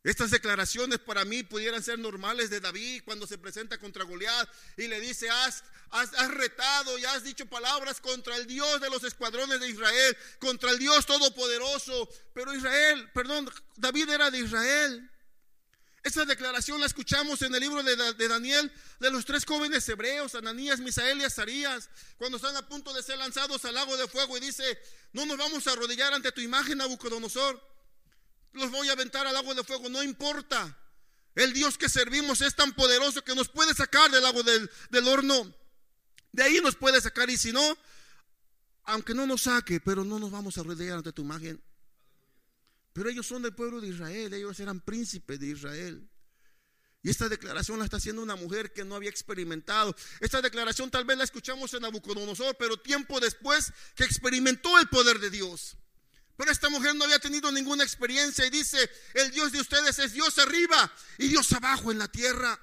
Estas 0.03 0.31
declaraciones 0.31 0.97
para 0.97 1.25
mí 1.25 1.43
pudieran 1.43 1.83
ser 1.83 1.99
normales 1.99 2.49
de 2.49 2.59
David 2.59 3.03
cuando 3.05 3.27
se 3.27 3.37
presenta 3.37 3.77
contra 3.77 4.03
Goliat 4.03 4.49
y 4.77 4.87
le 4.87 4.99
dice, 4.99 5.29
has, 5.29 5.63
has, 5.91 6.31
retado 6.31 6.97
y 6.97 7.05
has 7.05 7.23
dicho 7.23 7.45
palabras 7.45 8.01
contra 8.01 8.35
el 8.37 8.47
Dios 8.47 8.81
de 8.81 8.89
los 8.89 9.03
escuadrones 9.03 9.59
de 9.59 9.69
Israel, 9.69 10.17
contra 10.39 10.71
el 10.71 10.79
Dios 10.79 11.05
todopoderoso. 11.05 12.09
Pero 12.33 12.55
Israel, 12.55 13.11
perdón, 13.13 13.51
David 13.77 14.09
era 14.09 14.31
de 14.31 14.39
Israel. 14.39 15.07
Esa 16.01 16.25
declaración 16.25 16.79
la 16.79 16.87
escuchamos 16.87 17.43
en 17.43 17.53
el 17.53 17.61
libro 17.61 17.83
de, 17.83 17.95
de, 18.15 18.27
Daniel 18.27 18.73
de 18.99 19.11
los 19.11 19.23
tres 19.23 19.45
jóvenes 19.45 19.87
hebreos, 19.87 20.33
Ananías, 20.33 20.79
Misael 20.79 21.21
y 21.21 21.25
Azarías, 21.25 21.91
cuando 22.17 22.37
están 22.37 22.55
a 22.55 22.67
punto 22.67 22.91
de 22.91 23.03
ser 23.03 23.19
lanzados 23.19 23.63
al 23.65 23.75
lago 23.75 23.95
de 23.95 24.07
fuego 24.07 24.35
y 24.35 24.39
dice, 24.39 24.81
no 25.13 25.27
nos 25.27 25.37
vamos 25.37 25.67
a 25.67 25.73
arrodillar 25.73 26.11
ante 26.11 26.31
tu 26.31 26.41
imagen, 26.41 26.79
Nabucodonosor 26.79 27.70
los 28.53 28.71
voy 28.71 28.89
a 28.89 28.93
aventar 28.93 29.25
al 29.27 29.35
agua 29.35 29.53
de 29.53 29.63
fuego, 29.63 29.89
no 29.89 30.03
importa. 30.03 30.77
El 31.35 31.53
Dios 31.53 31.77
que 31.77 31.87
servimos 31.87 32.41
es 32.41 32.55
tan 32.55 32.73
poderoso 32.73 33.23
que 33.23 33.35
nos 33.35 33.47
puede 33.47 33.73
sacar 33.73 34.11
del 34.11 34.25
agua 34.25 34.43
del, 34.43 35.07
horno. 35.07 35.53
De 36.31 36.43
ahí 36.43 36.59
nos 36.61 36.75
puede 36.75 36.99
sacar 36.99 37.29
y 37.29 37.37
si 37.37 37.51
no, 37.51 37.77
aunque 38.83 39.13
no 39.13 39.25
nos 39.25 39.43
saque, 39.43 39.79
pero 39.79 40.03
no 40.03 40.19
nos 40.19 40.31
vamos 40.31 40.57
a 40.57 40.63
rodear 40.63 40.97
ante 40.97 41.13
tu 41.13 41.21
imagen. 41.21 41.61
Pero 42.93 43.09
ellos 43.09 43.25
son 43.25 43.41
del 43.41 43.55
pueblo 43.55 43.79
de 43.79 43.87
Israel, 43.87 44.33
ellos 44.33 44.59
eran 44.59 44.81
príncipes 44.81 45.39
de 45.39 45.47
Israel. 45.47 46.09
Y 47.03 47.09
esta 47.09 47.29
declaración 47.29 47.79
la 47.79 47.85
está 47.85 47.97
haciendo 47.97 48.21
una 48.21 48.35
mujer 48.35 48.73
que 48.73 48.83
no 48.83 48.95
había 48.95 49.09
experimentado. 49.09 49.95
Esta 50.19 50.41
declaración 50.41 50.91
tal 50.91 51.05
vez 51.05 51.17
la 51.17 51.23
escuchamos 51.23 51.73
en 51.73 51.81
Nabucodonosor, 51.81 52.55
pero 52.57 52.77
tiempo 52.77 53.19
después 53.19 53.73
que 53.95 54.03
experimentó 54.03 54.77
el 54.77 54.87
poder 54.87 55.19
de 55.19 55.31
Dios. 55.31 55.77
Pero 56.41 56.53
esta 56.53 56.69
mujer 56.69 56.95
no 56.95 57.03
había 57.03 57.19
tenido 57.19 57.51
ninguna 57.51 57.83
experiencia 57.83 58.43
y 58.43 58.49
dice, 58.49 58.89
el 59.13 59.29
Dios 59.29 59.51
de 59.51 59.61
ustedes 59.61 59.99
es 59.99 60.11
Dios 60.11 60.39
arriba 60.39 60.91
y 61.19 61.27
Dios 61.27 61.53
abajo 61.53 61.91
en 61.91 61.99
la 61.99 62.07
tierra. 62.07 62.59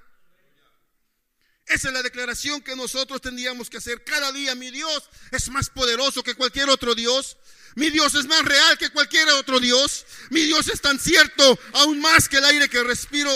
Esa 1.64 1.87
es 1.87 1.95
la 1.95 2.03
declaración 2.03 2.61
que 2.61 2.75
nosotros 2.75 3.21
tendríamos 3.21 3.71
que 3.71 3.77
hacer 3.77 4.03
cada 4.03 4.33
día. 4.33 4.57
Mi 4.57 4.73
Dios 4.73 5.09
es 5.31 5.49
más 5.51 5.71
poderoso 5.71 6.25
que 6.25 6.35
cualquier 6.35 6.69
otro 6.71 6.97
Dios. 6.97 7.37
Mi 7.77 7.88
Dios 7.91 8.17
es 8.17 8.27
más 8.27 8.45
real 8.45 8.77
que 8.79 8.91
cualquier 8.91 9.29
otro 9.29 9.61
Dios. 9.61 10.07
Mi 10.31 10.41
Dios 10.41 10.67
es 10.67 10.81
tan 10.81 10.99
cierto, 10.99 11.57
aún 11.75 12.01
más 12.01 12.29
que 12.29 12.38
el 12.38 12.47
aire 12.47 12.69
que 12.69 12.83
respiro. 12.83 13.31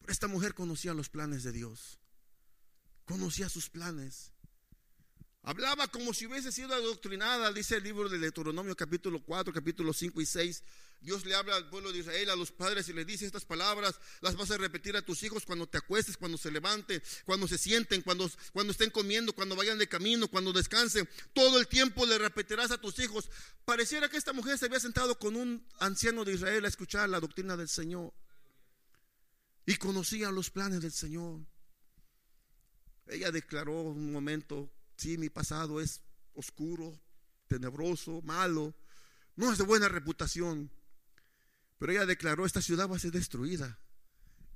Pero 0.00 0.12
esta 0.12 0.26
mujer 0.26 0.52
conocía 0.52 0.92
los 0.92 1.08
planes 1.08 1.44
de 1.44 1.52
Dios. 1.52 1.98
Conocía 3.06 3.48
sus 3.48 3.70
planes. 3.70 4.32
Hablaba 5.46 5.86
como 5.86 6.12
si 6.12 6.26
hubiese 6.26 6.50
sido 6.50 6.74
adoctrinada, 6.74 7.52
dice 7.52 7.76
el 7.76 7.84
libro 7.84 8.08
de 8.08 8.18
Deuteronomio 8.18 8.74
capítulo 8.74 9.22
4, 9.22 9.52
capítulo 9.52 9.92
5 9.92 10.20
y 10.20 10.26
6. 10.26 10.64
Dios 11.00 11.24
le 11.24 11.36
habla 11.36 11.54
al 11.54 11.70
pueblo 11.70 11.92
de 11.92 12.00
Israel, 12.00 12.30
a 12.30 12.34
los 12.34 12.50
padres, 12.50 12.88
y 12.88 12.92
le 12.92 13.04
dice 13.04 13.26
estas 13.26 13.44
palabras, 13.44 13.94
las 14.22 14.34
vas 14.34 14.50
a 14.50 14.56
repetir 14.56 14.96
a 14.96 15.02
tus 15.02 15.22
hijos 15.22 15.46
cuando 15.46 15.68
te 15.68 15.78
acuestes, 15.78 16.16
cuando 16.16 16.36
se 16.36 16.50
levanten, 16.50 17.00
cuando 17.24 17.46
se 17.46 17.58
sienten, 17.58 18.02
cuando, 18.02 18.28
cuando 18.52 18.72
estén 18.72 18.90
comiendo, 18.90 19.32
cuando 19.34 19.54
vayan 19.54 19.78
de 19.78 19.86
camino, 19.86 20.26
cuando 20.26 20.52
descansen. 20.52 21.08
Todo 21.32 21.60
el 21.60 21.68
tiempo 21.68 22.04
le 22.06 22.18
repetirás 22.18 22.72
a 22.72 22.80
tus 22.80 22.98
hijos. 22.98 23.30
Pareciera 23.64 24.08
que 24.08 24.16
esta 24.16 24.32
mujer 24.32 24.58
se 24.58 24.66
había 24.66 24.80
sentado 24.80 25.16
con 25.16 25.36
un 25.36 25.64
anciano 25.78 26.24
de 26.24 26.32
Israel 26.32 26.64
a 26.64 26.68
escuchar 26.68 27.08
la 27.08 27.20
doctrina 27.20 27.56
del 27.56 27.68
Señor. 27.68 28.12
Y 29.64 29.76
conocía 29.76 30.32
los 30.32 30.50
planes 30.50 30.80
del 30.80 30.90
Señor. 30.90 31.38
Ella 33.06 33.30
declaró 33.30 33.82
un 33.82 34.10
momento 34.10 34.72
Sí, 34.96 35.18
mi 35.18 35.28
pasado 35.28 35.80
es 35.80 36.00
oscuro, 36.34 37.00
tenebroso, 37.48 38.22
malo, 38.22 38.74
no 39.36 39.52
es 39.52 39.58
de 39.58 39.64
buena 39.64 39.88
reputación. 39.88 40.70
Pero 41.78 41.92
ella 41.92 42.06
declaró, 42.06 42.46
esta 42.46 42.62
ciudad 42.62 42.88
va 42.88 42.96
a 42.96 43.00
ser 43.00 43.12
destruida. 43.12 43.78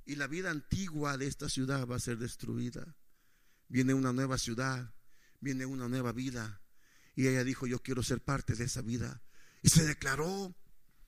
Y 0.05 0.15
la 0.15 0.27
vida 0.27 0.49
antigua 0.49 1.17
de 1.17 1.27
esta 1.27 1.47
ciudad 1.47 1.85
va 1.85 1.95
a 1.95 1.99
ser 1.99 2.17
destruida. 2.17 2.95
Viene 3.67 3.93
una 3.93 4.11
nueva 4.11 4.37
ciudad, 4.37 4.93
viene 5.39 5.65
una 5.65 5.87
nueva 5.87 6.11
vida. 6.11 6.61
Y 7.15 7.27
ella 7.27 7.43
dijo, 7.43 7.67
yo 7.67 7.79
quiero 7.79 8.01
ser 8.01 8.21
parte 8.21 8.55
de 8.55 8.65
esa 8.65 8.81
vida. 8.81 9.21
Y 9.61 9.69
se 9.69 9.85
declaró, 9.85 10.55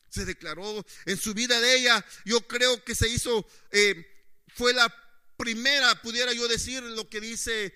se 0.10 0.26
declaró 0.26 0.86
en 1.06 1.18
su 1.18 1.34
vida 1.34 1.60
de 1.60 1.76
ella. 1.76 2.06
Yo 2.26 2.48
creo 2.48 2.84
que 2.84 2.94
se 2.94 3.10
hizo, 3.10 3.48
eh, 3.72 4.06
fue 4.48 4.74
la 4.74 4.94
primera, 5.36 6.00
pudiera 6.02 6.32
yo 6.34 6.48
decir, 6.48 6.84
lo 6.84 7.10
que 7.10 7.20
dice 7.20 7.74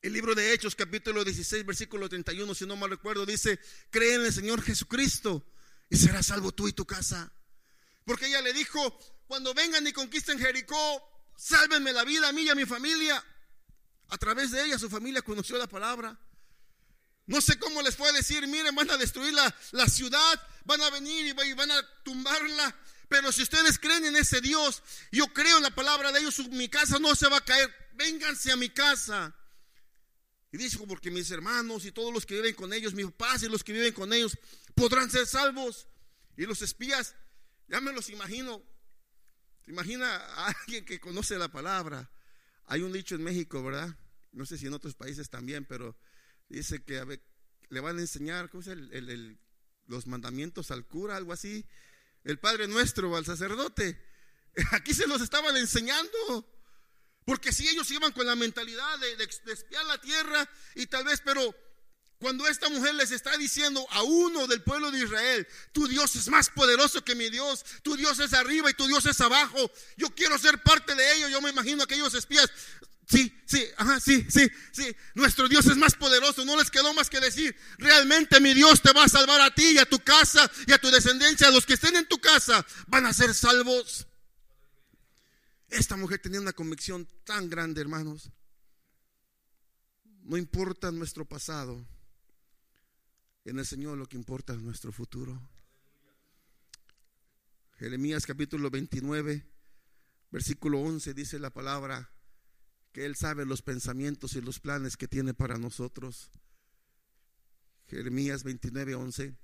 el 0.00 0.12
libro 0.12 0.34
de 0.34 0.52
Hechos, 0.52 0.74
capítulo 0.74 1.24
16, 1.24 1.66
versículo 1.66 2.08
31, 2.08 2.54
si 2.54 2.66
no 2.66 2.76
mal 2.76 2.90
recuerdo, 2.90 3.26
dice, 3.26 3.58
cree 3.90 4.14
en 4.14 4.24
el 4.24 4.32
Señor 4.32 4.62
Jesucristo 4.62 5.44
y 5.90 5.96
serás 5.96 6.26
salvo 6.26 6.52
tú 6.52 6.68
y 6.68 6.72
tu 6.72 6.86
casa. 6.86 7.32
Porque 8.04 8.26
ella 8.26 8.40
le 8.40 8.52
dijo, 8.52 8.98
cuando 9.26 9.52
vengan 9.54 9.86
y 9.86 9.92
conquisten 9.92 10.38
Jericó, 10.38 11.02
sálvenme 11.36 11.92
la 11.92 12.04
vida 12.04 12.28
a 12.28 12.32
mí 12.32 12.42
y 12.42 12.48
a 12.48 12.54
mi 12.54 12.64
familia. 12.64 13.22
A 14.10 14.18
través 14.18 14.52
de 14.52 14.64
ella 14.64 14.78
su 14.78 14.88
familia 14.88 15.20
conoció 15.22 15.58
la 15.58 15.66
palabra. 15.66 16.18
No 17.26 17.40
sé 17.42 17.58
cómo 17.58 17.82
les 17.82 17.96
fue 17.96 18.10
decir, 18.12 18.46
miren, 18.46 18.74
van 18.74 18.90
a 18.90 18.96
destruir 18.96 19.34
la, 19.34 19.54
la 19.72 19.86
ciudad, 19.86 20.40
van 20.64 20.80
a 20.80 20.90
venir 20.90 21.26
y 21.26 21.52
van 21.52 21.70
a 21.70 21.82
tumbarla. 22.02 22.74
Pero 23.08 23.32
si 23.32 23.42
ustedes 23.42 23.78
creen 23.78 24.06
en 24.06 24.16
ese 24.16 24.40
Dios, 24.40 24.82
yo 25.10 25.26
creo 25.34 25.58
en 25.58 25.64
la 25.64 25.74
palabra 25.74 26.12
de 26.12 26.20
ellos, 26.20 26.38
mi 26.50 26.68
casa 26.68 26.98
no 26.98 27.14
se 27.14 27.28
va 27.28 27.38
a 27.38 27.44
caer. 27.44 27.70
Vénganse 27.94 28.52
a 28.52 28.56
mi 28.56 28.70
casa. 28.70 29.34
Y 30.50 30.56
dijo, 30.56 30.86
porque 30.86 31.10
mis 31.10 31.30
hermanos 31.30 31.84
y 31.84 31.92
todos 31.92 32.12
los 32.12 32.24
que 32.24 32.34
viven 32.34 32.54
con 32.54 32.72
ellos, 32.72 32.94
mis 32.94 33.06
papás 33.06 33.42
y 33.42 33.48
los 33.48 33.62
que 33.62 33.72
viven 33.72 33.92
con 33.92 34.12
ellos, 34.12 34.38
podrán 34.74 35.10
ser 35.10 35.26
salvos. 35.26 35.88
Y 36.36 36.46
los 36.46 36.62
espías, 36.62 37.14
ya 37.66 37.80
me 37.80 37.92
los 37.92 38.08
imagino. 38.08 38.62
¿Se 39.64 39.70
imagina 39.70 40.16
a 40.16 40.46
alguien 40.48 40.84
que 40.84 41.00
conoce 41.00 41.38
la 41.38 41.48
palabra? 41.48 42.10
Hay 42.64 42.80
un 42.80 42.92
dicho 42.92 43.14
en 43.14 43.24
México, 43.24 43.62
¿verdad? 43.62 43.94
No 44.32 44.46
sé 44.46 44.56
si 44.56 44.66
en 44.66 44.74
otros 44.74 44.94
países 44.94 45.28
también, 45.28 45.66
pero 45.66 45.98
dice 46.48 46.82
que 46.82 46.98
a 46.98 47.04
ver, 47.04 47.22
le 47.68 47.80
van 47.80 47.98
a 47.98 48.00
enseñar, 48.00 48.48
¿cómo 48.48 48.62
es 48.62 48.68
el, 48.68 49.38
los 49.86 50.06
mandamientos 50.06 50.70
al 50.70 50.86
cura, 50.86 51.16
algo 51.16 51.32
así? 51.32 51.66
El 52.24 52.38
Padre 52.38 52.68
Nuestro 52.68 53.14
al 53.16 53.24
sacerdote. 53.24 54.02
Aquí 54.72 54.94
se 54.94 55.06
los 55.06 55.20
estaban 55.20 55.56
enseñando. 55.56 56.57
Porque 57.28 57.52
si 57.52 57.68
ellos 57.68 57.90
iban 57.90 58.10
con 58.12 58.24
la 58.24 58.34
mentalidad 58.36 58.98
de, 59.00 59.52
espiar 59.52 59.84
la 59.84 60.00
tierra 60.00 60.48
y 60.74 60.86
tal 60.86 61.04
vez, 61.04 61.20
pero 61.22 61.54
cuando 62.18 62.48
esta 62.48 62.70
mujer 62.70 62.94
les 62.94 63.10
está 63.10 63.36
diciendo 63.36 63.86
a 63.90 64.02
uno 64.02 64.46
del 64.46 64.62
pueblo 64.62 64.90
de 64.90 65.04
Israel, 65.04 65.46
tu 65.72 65.86
Dios 65.86 66.16
es 66.16 66.28
más 66.28 66.48
poderoso 66.48 67.04
que 67.04 67.14
mi 67.14 67.28
Dios, 67.28 67.66
tu 67.82 67.96
Dios 67.96 68.18
es 68.20 68.32
arriba 68.32 68.70
y 68.70 68.72
tu 68.72 68.86
Dios 68.86 69.04
es 69.04 69.20
abajo, 69.20 69.70
yo 69.98 70.08
quiero 70.14 70.38
ser 70.38 70.62
parte 70.62 70.94
de 70.94 71.16
ellos, 71.16 71.30
yo 71.30 71.42
me 71.42 71.50
imagino 71.50 71.82
aquellos 71.82 72.14
espías, 72.14 72.50
sí, 73.06 73.30
sí, 73.44 73.62
ajá, 73.76 74.00
sí, 74.00 74.26
sí, 74.30 74.50
sí, 74.72 74.96
nuestro 75.12 75.48
Dios 75.48 75.66
es 75.66 75.76
más 75.76 75.96
poderoso, 75.96 76.46
no 76.46 76.56
les 76.56 76.70
quedó 76.70 76.94
más 76.94 77.10
que 77.10 77.20
decir, 77.20 77.54
realmente 77.76 78.40
mi 78.40 78.54
Dios 78.54 78.80
te 78.80 78.94
va 78.94 79.04
a 79.04 79.08
salvar 79.10 79.42
a 79.42 79.54
ti 79.54 79.72
y 79.72 79.78
a 79.78 79.84
tu 79.84 79.98
casa 79.98 80.50
y 80.66 80.72
a 80.72 80.78
tu 80.78 80.90
descendencia, 80.90 81.50
los 81.50 81.66
que 81.66 81.74
estén 81.74 81.94
en 81.96 82.08
tu 82.08 82.18
casa 82.22 82.64
van 82.86 83.04
a 83.04 83.12
ser 83.12 83.34
salvos. 83.34 84.06
Esta 85.68 85.96
mujer 85.96 86.18
tenía 86.18 86.40
una 86.40 86.54
convicción 86.54 87.06
tan 87.24 87.50
grande, 87.50 87.80
hermanos. 87.80 88.30
No 90.22 90.36
importa 90.36 90.90
nuestro 90.90 91.26
pasado. 91.26 91.86
En 93.44 93.58
el 93.58 93.66
Señor 93.66 93.98
lo 93.98 94.06
que 94.06 94.16
importa 94.16 94.54
es 94.54 94.60
nuestro 94.60 94.92
futuro. 94.92 95.40
Jeremías 97.76 98.26
capítulo 98.26 98.70
29, 98.70 99.46
versículo 100.30 100.80
11 100.80 101.14
dice 101.14 101.38
la 101.38 101.50
palabra 101.50 102.10
que 102.92 103.04
Él 103.04 103.14
sabe 103.14 103.46
los 103.46 103.62
pensamientos 103.62 104.34
y 104.34 104.40
los 104.40 104.58
planes 104.58 104.96
que 104.96 105.06
tiene 105.06 105.32
para 105.32 105.58
nosotros. 105.58 106.30
Jeremías 107.86 108.42
29, 108.42 108.94
11. 108.94 109.36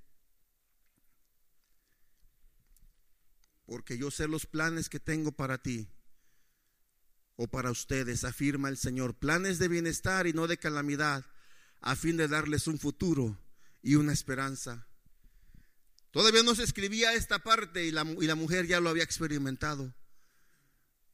Porque 3.66 3.96
yo 3.96 4.10
sé 4.10 4.26
los 4.26 4.46
planes 4.46 4.88
que 4.88 5.00
tengo 5.00 5.32
para 5.32 5.58
ti 5.58 5.93
o 7.36 7.48
para 7.48 7.70
ustedes, 7.70 8.24
afirma 8.24 8.68
el 8.68 8.76
Señor, 8.76 9.14
planes 9.14 9.58
de 9.58 9.68
bienestar 9.68 10.26
y 10.26 10.32
no 10.32 10.46
de 10.46 10.58
calamidad, 10.58 11.24
a 11.80 11.96
fin 11.96 12.16
de 12.16 12.28
darles 12.28 12.66
un 12.66 12.78
futuro 12.78 13.38
y 13.82 13.96
una 13.96 14.12
esperanza. 14.12 14.86
Todavía 16.10 16.42
no 16.44 16.54
se 16.54 16.62
escribía 16.62 17.12
esta 17.14 17.40
parte 17.40 17.84
y 17.84 17.90
la, 17.90 18.02
y 18.02 18.26
la 18.26 18.36
mujer 18.36 18.66
ya 18.66 18.80
lo 18.80 18.88
había 18.88 19.02
experimentado. 19.02 19.92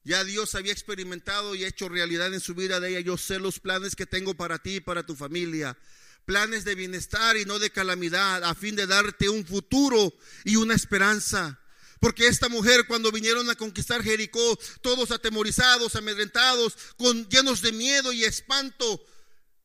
Ya 0.04 0.24
Dios 0.24 0.54
había 0.54 0.72
experimentado 0.72 1.54
y 1.54 1.64
hecho 1.64 1.88
realidad 1.88 2.32
en 2.32 2.40
su 2.40 2.54
vida 2.54 2.80
de 2.80 2.90
ella. 2.90 3.00
Yo 3.00 3.16
sé 3.16 3.38
los 3.38 3.60
planes 3.60 3.96
que 3.96 4.06
tengo 4.06 4.34
para 4.34 4.58
ti 4.58 4.76
y 4.76 4.80
para 4.80 5.04
tu 5.04 5.14
familia. 5.14 5.76
Planes 6.24 6.64
de 6.64 6.74
bienestar 6.74 7.36
y 7.36 7.44
no 7.44 7.58
de 7.58 7.70
calamidad, 7.70 8.44
a 8.44 8.54
fin 8.54 8.76
de 8.76 8.86
darte 8.86 9.28
un 9.28 9.44
futuro 9.44 10.12
y 10.44 10.56
una 10.56 10.74
esperanza. 10.74 11.60
Porque 12.00 12.26
esta 12.26 12.48
mujer 12.48 12.86
cuando 12.88 13.12
vinieron 13.12 13.48
a 13.50 13.54
conquistar 13.54 14.02
Jericó, 14.02 14.58
todos 14.80 15.10
atemorizados, 15.10 15.94
amedrentados, 15.96 16.74
con, 16.96 17.28
llenos 17.28 17.60
de 17.60 17.72
miedo 17.72 18.10
y 18.10 18.24
espanto, 18.24 19.04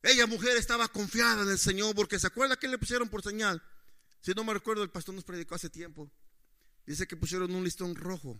ella 0.03 0.27
mujer 0.27 0.57
estaba 0.57 0.89
confiada 0.89 1.43
en 1.43 1.49
el 1.49 1.57
Señor, 1.57 1.95
porque 1.95 2.19
se 2.19 2.27
acuerda 2.27 2.57
que 2.57 2.67
le 2.67 2.77
pusieron 2.77 3.07
por 3.07 3.23
señal. 3.23 3.63
Si 4.19 4.33
no 4.33 4.43
me 4.43 4.53
recuerdo, 4.53 4.83
el 4.83 4.91
pastor 4.91 5.15
nos 5.15 5.23
predicó 5.23 5.55
hace 5.55 5.69
tiempo. 5.69 6.11
Dice 6.85 7.07
que 7.07 7.15
pusieron 7.15 7.55
un 7.55 7.63
listón 7.63 7.95
rojo. 7.95 8.39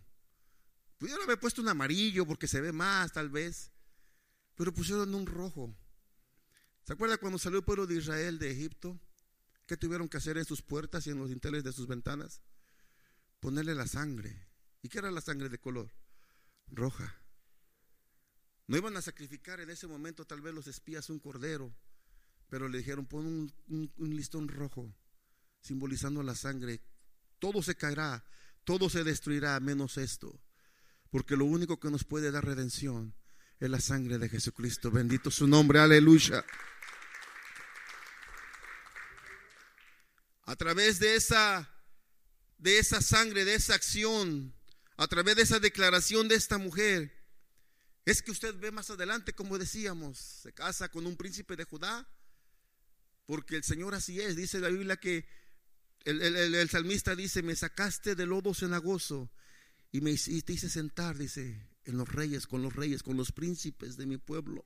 Pudieron 0.97 1.23
haber 1.23 1.39
puesto 1.39 1.61
un 1.61 1.69
amarillo 1.69 2.25
porque 2.25 2.47
se 2.47 2.59
ve 2.59 2.73
más, 2.73 3.13
tal 3.13 3.29
vez. 3.29 3.71
Pero 4.55 4.73
pusieron 4.73 5.15
un 5.15 5.25
rojo. 5.25 5.73
¿Se 6.83 6.93
acuerda 6.93 7.17
cuando 7.17 7.39
salió 7.39 7.59
el 7.59 7.65
pueblo 7.65 7.87
de 7.87 7.95
Israel 7.95 8.39
de 8.39 8.51
Egipto? 8.51 8.99
¿Qué 9.65 9.77
tuvieron 9.77 10.09
que 10.09 10.17
hacer 10.17 10.37
en 10.37 10.45
sus 10.45 10.61
puertas 10.61 11.07
y 11.07 11.11
en 11.11 11.17
los 11.17 11.29
dinteles 11.29 11.63
de 11.63 11.71
sus 11.71 11.87
ventanas? 11.87 12.41
Ponerle 13.45 13.75
la 13.75 13.85
sangre. 13.85 14.47
¿Y 14.81 14.89
qué 14.89 14.97
era 14.97 15.11
la 15.11 15.21
sangre 15.21 15.49
de 15.49 15.59
color? 15.59 15.93
Roja. 16.65 17.15
No 18.65 18.75
iban 18.75 18.97
a 18.97 19.03
sacrificar 19.03 19.59
en 19.59 19.69
ese 19.69 19.85
momento 19.85 20.25
tal 20.25 20.41
vez 20.41 20.51
los 20.51 20.65
espías 20.65 21.11
un 21.11 21.19
cordero, 21.19 21.71
pero 22.49 22.67
le 22.67 22.79
dijeron 22.79 23.05
pon 23.05 23.27
un, 23.27 23.93
un 23.97 24.15
listón 24.15 24.47
rojo, 24.47 24.91
simbolizando 25.61 26.23
la 26.23 26.33
sangre. 26.33 26.81
Todo 27.37 27.61
se 27.61 27.75
caerá, 27.75 28.25
todo 28.63 28.89
se 28.89 29.03
destruirá, 29.03 29.59
menos 29.59 29.99
esto. 29.99 30.41
Porque 31.11 31.37
lo 31.37 31.45
único 31.45 31.79
que 31.79 31.91
nos 31.91 32.03
puede 32.03 32.31
dar 32.31 32.45
redención 32.45 33.13
es 33.59 33.69
la 33.69 33.79
sangre 33.79 34.17
de 34.17 34.27
Jesucristo. 34.27 34.89
Bendito 34.89 35.29
su 35.29 35.45
nombre, 35.45 35.77
aleluya. 35.77 36.43
A 40.45 40.55
través 40.55 40.97
de 40.97 41.15
esa 41.15 41.74
de 42.57 42.79
esa 42.79 43.01
sangre, 43.01 43.45
de 43.45 43.55
esa 43.55 43.75
acción, 43.75 44.53
a 44.97 45.07
través 45.07 45.35
de 45.35 45.41
esa 45.43 45.59
declaración 45.59 46.27
de 46.27 46.35
esta 46.35 46.57
mujer, 46.57 47.13
es 48.05 48.21
que 48.21 48.31
usted 48.31 48.55
ve 48.55 48.71
más 48.71 48.89
adelante, 48.89 49.33
como 49.33 49.57
decíamos, 49.57 50.17
se 50.17 50.53
casa 50.53 50.89
con 50.89 51.05
un 51.05 51.17
príncipe 51.17 51.55
de 51.55 51.65
Judá, 51.65 52.07
porque 53.25 53.55
el 53.55 53.63
Señor 53.63 53.95
así 53.95 54.21
es, 54.21 54.35
dice 54.35 54.59
la 54.59 54.69
Biblia 54.69 54.97
que 54.97 55.27
el, 56.05 56.69
salmista 56.69 57.15
dice, 57.15 57.41
me 57.41 57.55
sacaste 57.55 58.15
del 58.15 58.29
lodo 58.29 58.53
cenagoso 58.53 59.31
y 59.91 60.01
me 60.01 60.11
hiciste 60.11 60.53
hice 60.53 60.69
sentar, 60.69 61.17
dice, 61.17 61.67
en 61.85 61.97
los 61.97 62.07
reyes, 62.07 62.45
con 62.45 62.61
los 62.61 62.75
reyes, 62.75 63.01
con 63.01 63.17
los 63.17 63.31
príncipes 63.31 63.97
de 63.97 64.05
mi 64.05 64.17
pueblo. 64.17 64.65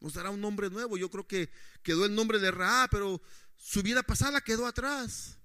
Nos 0.00 0.14
dará 0.14 0.28
un 0.30 0.40
nombre 0.40 0.68
nuevo. 0.68 0.98
Yo 0.98 1.10
creo 1.10 1.26
que 1.26 1.50
quedó 1.82 2.04
el 2.04 2.14
nombre 2.14 2.38
de 2.38 2.50
Ra, 2.50 2.88
pero 2.90 3.22
su 3.56 3.82
vida 3.82 4.02
pasada 4.02 4.42
quedó 4.42 4.66
atrás. 4.66 5.38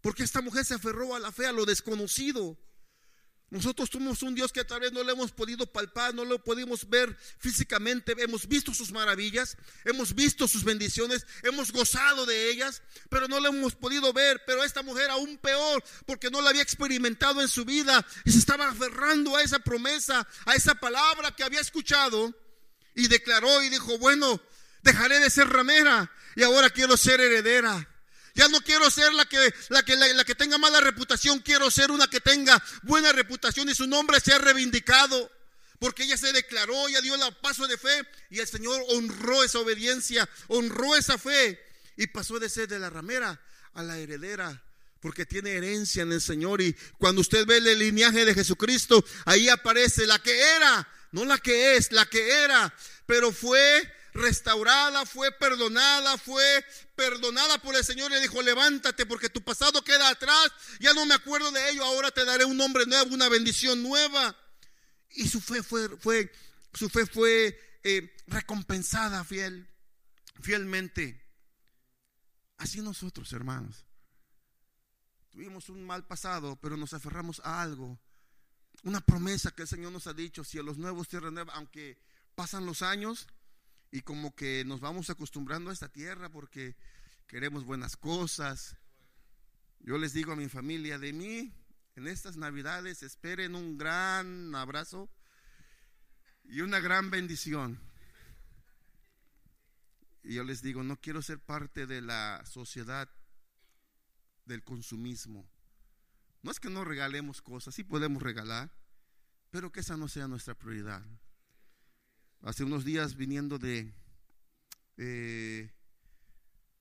Porque 0.00 0.22
esta 0.22 0.40
mujer 0.40 0.64
se 0.64 0.74
aferró 0.74 1.14
a 1.14 1.18
la 1.18 1.32
fe, 1.32 1.46
a 1.46 1.52
lo 1.52 1.66
desconocido. 1.66 2.58
Nosotros 3.50 3.88
somos 3.92 4.22
un 4.22 4.36
Dios 4.36 4.52
que 4.52 4.64
tal 4.64 4.78
vez 4.78 4.92
no 4.92 5.02
le 5.02 5.10
hemos 5.10 5.32
podido 5.32 5.66
palpar, 5.66 6.14
no 6.14 6.24
lo 6.24 6.42
pudimos 6.42 6.88
ver 6.88 7.16
físicamente. 7.38 8.14
Hemos 8.16 8.46
visto 8.46 8.72
sus 8.72 8.92
maravillas, 8.92 9.56
hemos 9.84 10.14
visto 10.14 10.46
sus 10.46 10.62
bendiciones, 10.62 11.26
hemos 11.42 11.72
gozado 11.72 12.26
de 12.26 12.50
ellas, 12.50 12.80
pero 13.08 13.26
no 13.26 13.40
lo 13.40 13.48
hemos 13.48 13.74
podido 13.74 14.12
ver. 14.12 14.40
Pero 14.46 14.62
esta 14.62 14.84
mujer 14.84 15.10
aún 15.10 15.36
peor, 15.38 15.82
porque 16.06 16.30
no 16.30 16.40
la 16.40 16.50
había 16.50 16.62
experimentado 16.62 17.40
en 17.40 17.48
su 17.48 17.64
vida 17.64 18.06
y 18.24 18.30
se 18.30 18.38
estaba 18.38 18.68
aferrando 18.68 19.34
a 19.34 19.42
esa 19.42 19.58
promesa, 19.58 20.26
a 20.44 20.54
esa 20.54 20.76
palabra 20.76 21.34
que 21.34 21.42
había 21.42 21.60
escuchado 21.60 22.32
y 22.94 23.08
declaró 23.08 23.64
y 23.64 23.68
dijo, 23.68 23.98
bueno, 23.98 24.40
dejaré 24.82 25.18
de 25.18 25.28
ser 25.28 25.48
ramera 25.48 26.08
y 26.36 26.44
ahora 26.44 26.70
quiero 26.70 26.96
ser 26.96 27.20
heredera. 27.20 27.89
Ya 28.40 28.48
no 28.48 28.62
quiero 28.62 28.90
ser 28.90 29.12
la 29.12 29.26
que, 29.26 29.52
la 29.68 29.82
que, 29.82 29.96
la, 29.96 30.24
que 30.24 30.34
tenga 30.34 30.56
mala 30.56 30.80
reputación, 30.80 31.40
quiero 31.40 31.70
ser 31.70 31.90
una 31.90 32.06
que 32.06 32.22
tenga 32.22 32.58
buena 32.84 33.12
reputación 33.12 33.68
y 33.68 33.74
su 33.74 33.86
nombre 33.86 34.18
sea 34.18 34.38
reivindicado. 34.38 35.30
Porque 35.78 36.04
ella 36.04 36.16
se 36.16 36.32
declaró, 36.32 36.88
ella 36.88 37.02
dio 37.02 37.16
el 37.16 37.34
paso 37.42 37.66
de 37.66 37.76
fe 37.76 38.02
y 38.30 38.38
el 38.38 38.46
Señor 38.46 38.82
honró 38.88 39.44
esa 39.44 39.58
obediencia, 39.58 40.26
honró 40.48 40.96
esa 40.96 41.18
fe 41.18 41.60
y 41.98 42.06
pasó 42.06 42.38
de 42.38 42.48
ser 42.48 42.66
de 42.66 42.78
la 42.78 42.88
ramera 42.88 43.38
a 43.74 43.82
la 43.82 43.98
heredera 43.98 44.62
porque 45.00 45.26
tiene 45.26 45.50
herencia 45.50 46.02
en 46.02 46.12
el 46.12 46.22
Señor. 46.22 46.62
Y 46.62 46.74
cuando 46.96 47.20
usted 47.20 47.44
ve 47.44 47.58
el 47.58 47.78
lineaje 47.78 48.24
de 48.24 48.32
Jesucristo, 48.32 49.04
ahí 49.26 49.50
aparece 49.50 50.06
la 50.06 50.18
que 50.18 50.40
era, 50.56 50.88
no 51.12 51.26
la 51.26 51.36
que 51.36 51.76
es, 51.76 51.92
la 51.92 52.06
que 52.06 52.42
era, 52.42 52.74
pero 53.04 53.32
fue 53.32 53.86
restaurada, 54.12 55.06
fue 55.06 55.30
perdonada, 55.32 56.18
fue 56.18 56.64
perdonada 56.94 57.58
por 57.58 57.74
el 57.76 57.84
Señor. 57.84 58.10
Le 58.10 58.20
dijo, 58.20 58.42
levántate 58.42 59.06
porque 59.06 59.28
tu 59.28 59.42
pasado 59.42 59.82
queda 59.82 60.08
atrás. 60.08 60.52
Ya 60.80 60.94
no 60.94 61.06
me 61.06 61.14
acuerdo 61.14 61.50
de 61.50 61.70
ello. 61.70 61.84
Ahora 61.84 62.10
te 62.10 62.24
daré 62.24 62.44
un 62.44 62.56
nombre 62.56 62.86
nuevo, 62.86 63.14
una 63.14 63.28
bendición 63.28 63.82
nueva. 63.82 64.36
Y 65.10 65.28
su 65.28 65.40
fe 65.40 65.62
fue, 65.62 65.88
fue, 65.98 66.32
su 66.74 66.88
fe 66.88 67.06
fue 67.06 67.58
eh, 67.82 68.14
recompensada 68.26 69.24
fiel, 69.24 69.68
fielmente. 70.40 71.20
Así 72.56 72.80
nosotros, 72.80 73.32
hermanos. 73.32 73.86
Tuvimos 75.30 75.68
un 75.68 75.84
mal 75.84 76.06
pasado, 76.06 76.56
pero 76.56 76.76
nos 76.76 76.92
aferramos 76.92 77.40
a 77.44 77.62
algo. 77.62 77.98
Una 78.82 79.00
promesa 79.00 79.50
que 79.50 79.62
el 79.62 79.68
Señor 79.68 79.92
nos 79.92 80.06
ha 80.06 80.12
dicho, 80.12 80.44
si 80.44 80.58
a 80.58 80.62
los 80.62 80.76
nuevos 80.76 81.08
tierra 81.08 81.30
nueva, 81.30 81.52
aunque 81.54 81.98
pasan 82.34 82.66
los 82.66 82.82
años, 82.82 83.28
y 83.90 84.02
como 84.02 84.34
que 84.34 84.64
nos 84.64 84.80
vamos 84.80 85.10
acostumbrando 85.10 85.70
a 85.70 85.72
esta 85.72 85.88
tierra 85.88 86.30
porque 86.30 86.76
queremos 87.26 87.64
buenas 87.64 87.96
cosas. 87.96 88.76
Yo 89.80 89.98
les 89.98 90.12
digo 90.12 90.32
a 90.32 90.36
mi 90.36 90.48
familia, 90.48 90.98
de 90.98 91.12
mí, 91.12 91.52
en 91.96 92.06
estas 92.06 92.36
navidades 92.36 93.02
esperen 93.02 93.54
un 93.54 93.78
gran 93.78 94.54
abrazo 94.54 95.10
y 96.44 96.60
una 96.60 96.80
gran 96.80 97.10
bendición. 97.10 97.80
Y 100.22 100.34
yo 100.34 100.44
les 100.44 100.62
digo, 100.62 100.82
no 100.82 101.00
quiero 101.00 101.22
ser 101.22 101.40
parte 101.40 101.86
de 101.86 102.00
la 102.00 102.44
sociedad 102.44 103.08
del 104.44 104.62
consumismo. 104.62 105.48
No 106.42 106.50
es 106.50 106.60
que 106.60 106.70
no 106.70 106.84
regalemos 106.84 107.42
cosas, 107.42 107.74
sí 107.74 107.84
podemos 107.84 108.22
regalar, 108.22 108.70
pero 109.50 109.72
que 109.72 109.80
esa 109.80 109.96
no 109.96 110.08
sea 110.08 110.28
nuestra 110.28 110.54
prioridad. 110.54 111.02
Hace 112.42 112.64
unos 112.64 112.86
días 112.86 113.16
viniendo 113.16 113.58
de, 113.58 113.92
eh, 114.96 115.70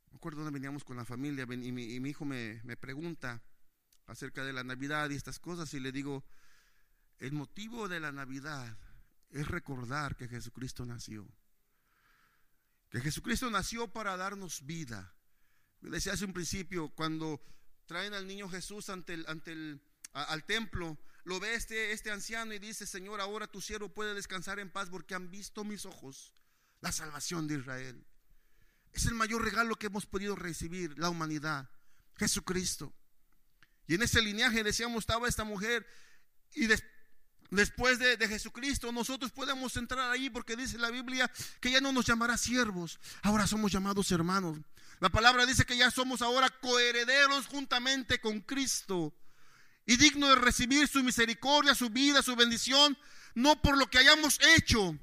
me 0.10 0.16
acuerdo 0.16 0.42
donde 0.42 0.58
veníamos 0.58 0.86
con 0.86 0.96
la 0.96 1.04
familia 1.04 1.46
y 1.50 1.72
mi, 1.72 2.10
hijo 2.10 2.24
me, 2.24 2.62
me, 2.64 2.78
pregunta 2.78 3.44
acerca 4.08 4.46
de 4.46 4.54
la 4.54 4.64
Navidad 4.64 5.10
y 5.10 5.16
estas 5.16 5.38
cosas 5.38 5.74
y 5.74 5.82
le 5.82 5.92
digo, 5.92 6.24
el 7.18 7.34
motivo 7.34 7.90
de 7.90 8.00
la 8.00 8.14
Navidad 8.14 8.78
es 9.32 9.50
recordar 9.50 10.16
que 10.16 10.30
Jesucristo 10.30 10.86
nació. 10.86 11.28
Que 12.90 13.02
Jesucristo 13.02 13.50
nació 13.52 13.92
para 13.92 14.16
darnos 14.16 14.66
vida. 14.66 15.14
Le 15.82 15.90
decía 15.90 16.14
hace 16.14 16.24
un 16.24 16.34
principio, 16.34 16.88
cuando 16.90 17.42
traen 17.86 18.14
al 18.14 18.28
niño 18.28 18.48
Jesús 18.48 18.90
ante 18.90 19.14
el, 19.14 19.26
ante 19.28 19.52
el, 19.52 19.82
al 20.14 20.46
templo, 20.46 20.98
lo 21.30 21.40
ve 21.40 21.54
este, 21.54 21.92
este 21.92 22.10
anciano 22.10 22.56
y 22.56 22.60
dice, 22.60 22.88
Señor, 22.88 23.22
ahora 23.22 23.46
tu 23.46 23.62
siervo 23.62 23.88
puede 23.88 24.16
descansar 24.16 24.58
en 24.58 24.72
paz 24.72 24.90
porque 24.90 25.14
han 25.14 25.30
visto 25.30 25.64
mis 25.64 25.86
ojos 25.86 26.34
la 26.82 26.92
salvación 26.92 27.48
de 27.48 27.60
Israel. 27.60 28.04
Es 28.94 29.06
el 29.06 29.14
mayor 29.14 29.44
regalo 29.44 29.76
que 29.76 29.86
hemos 29.86 30.08
podido 30.08 30.36
recibir 30.36 30.98
la 30.98 31.08
humanidad, 31.08 31.70
Jesucristo. 32.18 32.92
Y 33.86 33.94
en 33.94 34.02
ese 34.02 34.24
lineaje, 34.24 34.64
decíamos, 34.64 35.04
estaba 35.04 35.28
esta 35.28 35.44
mujer 35.44 35.86
y 36.56 36.68
después 37.52 38.00
de, 38.00 38.18
de, 38.18 38.28
Jesucristo 38.28 38.92
nosotros 38.92 39.32
podemos 39.32 39.78
entrar 39.78 40.10
ahí 40.10 40.32
porque 40.32 40.56
dice 40.56 40.80
la 40.80 40.90
Biblia 40.90 41.32
que 41.62 41.70
ya 41.70 41.80
no 41.80 41.92
nos 41.92 42.08
llamará 42.08 42.40
siervos, 42.40 43.00
ahora 43.22 43.46
somos 43.46 43.72
llamados 43.72 44.12
hermanos. 44.12 44.58
La 45.00 45.10
palabra 45.10 45.46
dice 45.46 45.64
que 45.64 45.78
ya 45.78 45.92
somos 45.92 46.24
ahora 46.24 46.50
coherederos 46.50 47.46
juntamente 47.46 48.20
con 48.20 48.42
Cristo 48.42 49.14
y 49.90 49.98
digno 49.98 50.28
de 50.28 50.36
recibir 50.36 50.88
su 50.88 51.04
misericordia, 51.04 51.74
su 51.74 51.90
vida, 51.90 52.22
su 52.22 52.36
bendición, 52.36 52.96
no 53.34 53.60
por 53.60 53.76
lo 53.76 53.90
que 53.90 53.98
hayamos 53.98 54.38
hecho, 54.56 54.96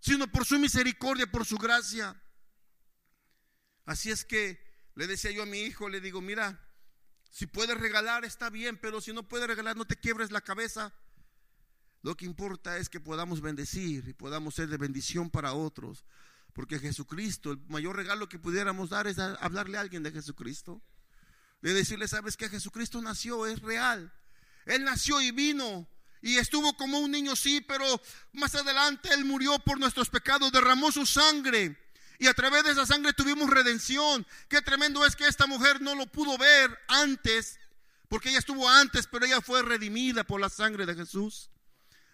sino 0.00 0.26
por 0.26 0.46
su 0.46 0.58
misericordia, 0.58 1.30
por 1.30 1.44
su 1.44 1.58
gracia. 1.58 2.18
Así 3.84 4.10
es 4.10 4.24
que 4.24 4.58
le 4.94 5.06
decía 5.06 5.32
yo 5.32 5.42
a 5.42 5.46
mi 5.46 5.60
hijo, 5.60 5.90
le 5.90 6.00
digo, 6.00 6.22
mira, 6.22 6.66
si 7.30 7.46
puedes 7.46 7.76
regalar 7.76 8.24
está 8.24 8.48
bien, 8.48 8.78
pero 8.78 9.02
si 9.02 9.12
no 9.12 9.28
puedes 9.28 9.46
regalar 9.46 9.76
no 9.76 9.84
te 9.84 9.96
quiebres 9.96 10.30
la 10.30 10.40
cabeza. 10.40 10.94
Lo 12.00 12.16
que 12.16 12.24
importa 12.24 12.78
es 12.78 12.88
que 12.88 13.00
podamos 13.00 13.42
bendecir 13.42 14.08
y 14.08 14.14
podamos 14.14 14.54
ser 14.54 14.68
de 14.68 14.78
bendición 14.78 15.28
para 15.28 15.52
otros. 15.52 16.06
Porque 16.54 16.78
Jesucristo, 16.78 17.50
el 17.52 17.58
mayor 17.68 17.96
regalo 17.96 18.30
que 18.30 18.38
pudiéramos 18.38 18.88
dar 18.88 19.06
es 19.06 19.18
hablarle 19.18 19.76
a 19.76 19.82
alguien 19.82 20.02
de 20.02 20.10
Jesucristo. 20.10 20.82
de 21.60 21.74
decirle, 21.74 22.08
sabes 22.08 22.38
que 22.38 22.48
Jesucristo 22.48 23.02
nació, 23.02 23.44
es 23.44 23.60
real. 23.60 24.10
Él 24.66 24.84
nació 24.84 25.20
y 25.20 25.30
vino 25.30 25.86
y 26.22 26.38
estuvo 26.38 26.76
como 26.76 27.00
un 27.00 27.10
niño, 27.10 27.34
sí, 27.34 27.60
pero 27.60 27.84
más 28.32 28.54
adelante 28.54 29.12
Él 29.12 29.24
murió 29.24 29.58
por 29.58 29.78
nuestros 29.78 30.08
pecados, 30.08 30.52
derramó 30.52 30.92
su 30.92 31.04
sangre. 31.04 31.76
Y 32.18 32.28
a 32.28 32.34
través 32.34 32.62
de 32.62 32.70
esa 32.70 32.86
sangre 32.86 33.12
tuvimos 33.12 33.50
redención. 33.50 34.24
Qué 34.48 34.62
tremendo 34.62 35.04
es 35.04 35.16
que 35.16 35.26
esta 35.26 35.48
mujer 35.48 35.80
no 35.80 35.96
lo 35.96 36.06
pudo 36.06 36.38
ver 36.38 36.78
antes, 36.86 37.58
porque 38.08 38.28
ella 38.28 38.38
estuvo 38.38 38.68
antes, 38.68 39.08
pero 39.08 39.26
ella 39.26 39.40
fue 39.40 39.62
redimida 39.62 40.22
por 40.22 40.40
la 40.40 40.48
sangre 40.48 40.86
de 40.86 40.94
Jesús. 40.94 41.50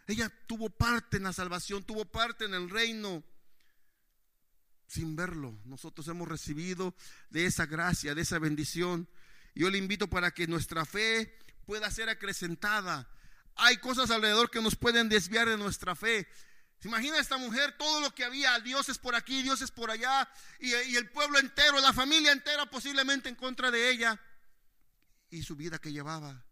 Ella 0.06 0.32
tuvo 0.46 0.70
parte 0.70 1.18
en 1.18 1.24
la 1.24 1.34
salvación, 1.34 1.84
tuvo 1.84 2.06
parte 2.06 2.46
en 2.46 2.54
el 2.54 2.70
reino 2.70 3.22
sin 4.86 5.14
verlo. 5.16 5.54
Nosotros 5.66 6.08
hemos 6.08 6.26
recibido 6.26 6.94
de 7.28 7.44
esa 7.44 7.66
gracia, 7.66 8.14
de 8.14 8.22
esa 8.22 8.38
bendición. 8.38 9.06
Yo 9.54 9.68
le 9.68 9.76
invito 9.76 10.08
para 10.08 10.30
que 10.30 10.46
nuestra 10.46 10.86
fe 10.86 11.36
pueda 11.68 11.90
ser 11.90 12.08
acrecentada 12.08 13.06
hay 13.58 13.76
cosas 13.76 14.10
alrededor 14.10 14.50
que 14.50 14.62
nos 14.62 14.76
pueden 14.76 15.08
desviar 15.08 15.48
de 15.48 15.58
nuestra 15.58 15.94
fe. 15.94 16.28
¿Se 16.78 16.88
imagina 16.88 17.18
esta 17.18 17.36
mujer? 17.38 17.76
Todo 17.76 18.00
lo 18.00 18.14
que 18.14 18.24
había, 18.24 18.58
Dios 18.60 18.88
es 18.88 18.98
por 18.98 19.16
aquí, 19.16 19.42
Dios 19.42 19.60
es 19.62 19.72
por 19.72 19.90
allá, 19.90 20.28
y, 20.60 20.68
y, 20.68 20.96
el 20.96 21.10
pueblo 21.10 21.40
entero, 21.40 21.80
la 21.80 21.92
familia 21.92 22.30
entera 22.30 22.70
posiblemente 22.70 23.28
en 23.28 23.34
contra 23.34 23.72
de 23.72 23.90
ella, 23.90 24.20
y 25.28 25.42
su 25.42 25.56
vida 25.56 25.80
que 25.80 25.92
llevaba. 25.92 26.44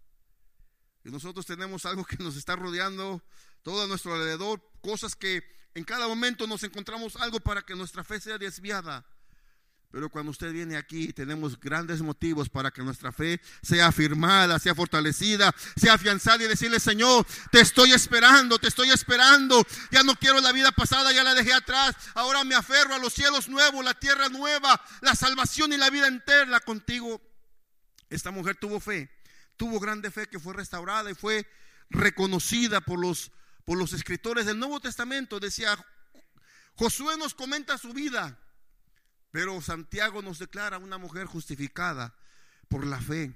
Y 1.05 1.11
nosotros 1.11 1.47
tenemos 1.47 1.87
algo 1.87 2.05
que 2.05 2.17
nos 2.17 2.37
está 2.37 2.57
rodeando 2.57 3.23
todo 3.63 3.85
a 3.85 3.87
nuestro 3.87 4.15
alrededor, 4.15 4.61
cosas 4.81 5.15
que 5.15 5.45
en 5.75 5.85
cada 5.85 6.09
momento 6.09 6.49
nos 6.49 6.65
encontramos 6.65 7.15
algo 7.17 7.39
para 7.39 7.63
que 7.63 7.77
nuestra 7.77 8.03
fe 8.03 8.21
sea 8.21 8.37
desviada. 8.37 9.07
Pero 9.91 10.11
cuando 10.11 10.31
usted 10.31 10.53
viene 10.53 10.77
aquí, 10.77 11.13
tenemos 11.13 11.59
grandes 11.59 12.03
motivos 12.03 12.49
para 12.49 12.71
que 12.71 12.83
nuestra 12.83 13.13
fe 13.13 13.41
sea 13.63 13.87
afirmada, 13.87 14.59
sea 14.59 14.75
fortalecida, 14.75 15.55
sea 15.77 15.95
afianzada 15.95 16.45
y 16.45 16.49
decirle, 16.49 16.81
Señor, 16.81 17.27
te 17.51 17.61
estoy 17.61 17.93
esperando, 17.93 18.59
te 18.59 18.69
estoy 18.69 18.91
esperando. 18.91 19.65
Ya 19.91 20.03
no 20.03 20.15
quiero 20.17 20.41
la 20.41 20.53
vida 20.53 20.73
pasada, 20.73 21.13
ya 21.13 21.25
la 21.25 21.35
dejé 21.35 21.53
atrás. 21.55 21.95
Ahora 22.15 22.45
me 22.45 22.55
aferro 22.55 22.95
a 22.95 22.99
los 22.99 23.15
cielos 23.15 23.49
nuevos, 23.49 23.85
la 23.85 23.95
tierra 23.95 24.29
nueva, 24.29 24.81
la 25.01 25.15
salvación 25.15 25.73
y 25.73 25.77
la 25.77 25.89
vida 25.89 26.09
entera 26.09 26.61
contigo. 26.61 27.21
Esta 28.11 28.31
mujer 28.31 28.57
tuvo 28.57 28.81
fe, 28.81 29.11
tuvo 29.57 29.81
grande 29.81 30.11
fe 30.11 30.29
que 30.29 30.39
fue 30.39 30.53
restaurada 30.55 31.11
y 31.11 31.15
fue 31.15 31.47
reconocida 31.91 32.81
por 32.81 32.99
los, 32.99 33.31
por 33.65 33.79
los 33.79 33.93
escritores 33.93 34.47
del 34.47 34.59
Nuevo 34.59 34.81
Testamento. 34.81 35.41
Decía, 35.41 35.77
Josué 36.75 37.17
nos 37.17 37.35
comenta 37.35 37.79
su 37.79 37.93
vida. 37.93 38.39
Pero 39.37 39.61
Santiago 39.61 40.23
nos 40.23 40.39
declara 40.39 40.79
una 40.79 40.97
mujer 40.97 41.27
justificada 41.27 42.15
por 42.69 42.87
la 42.87 42.99
fe. 42.99 43.35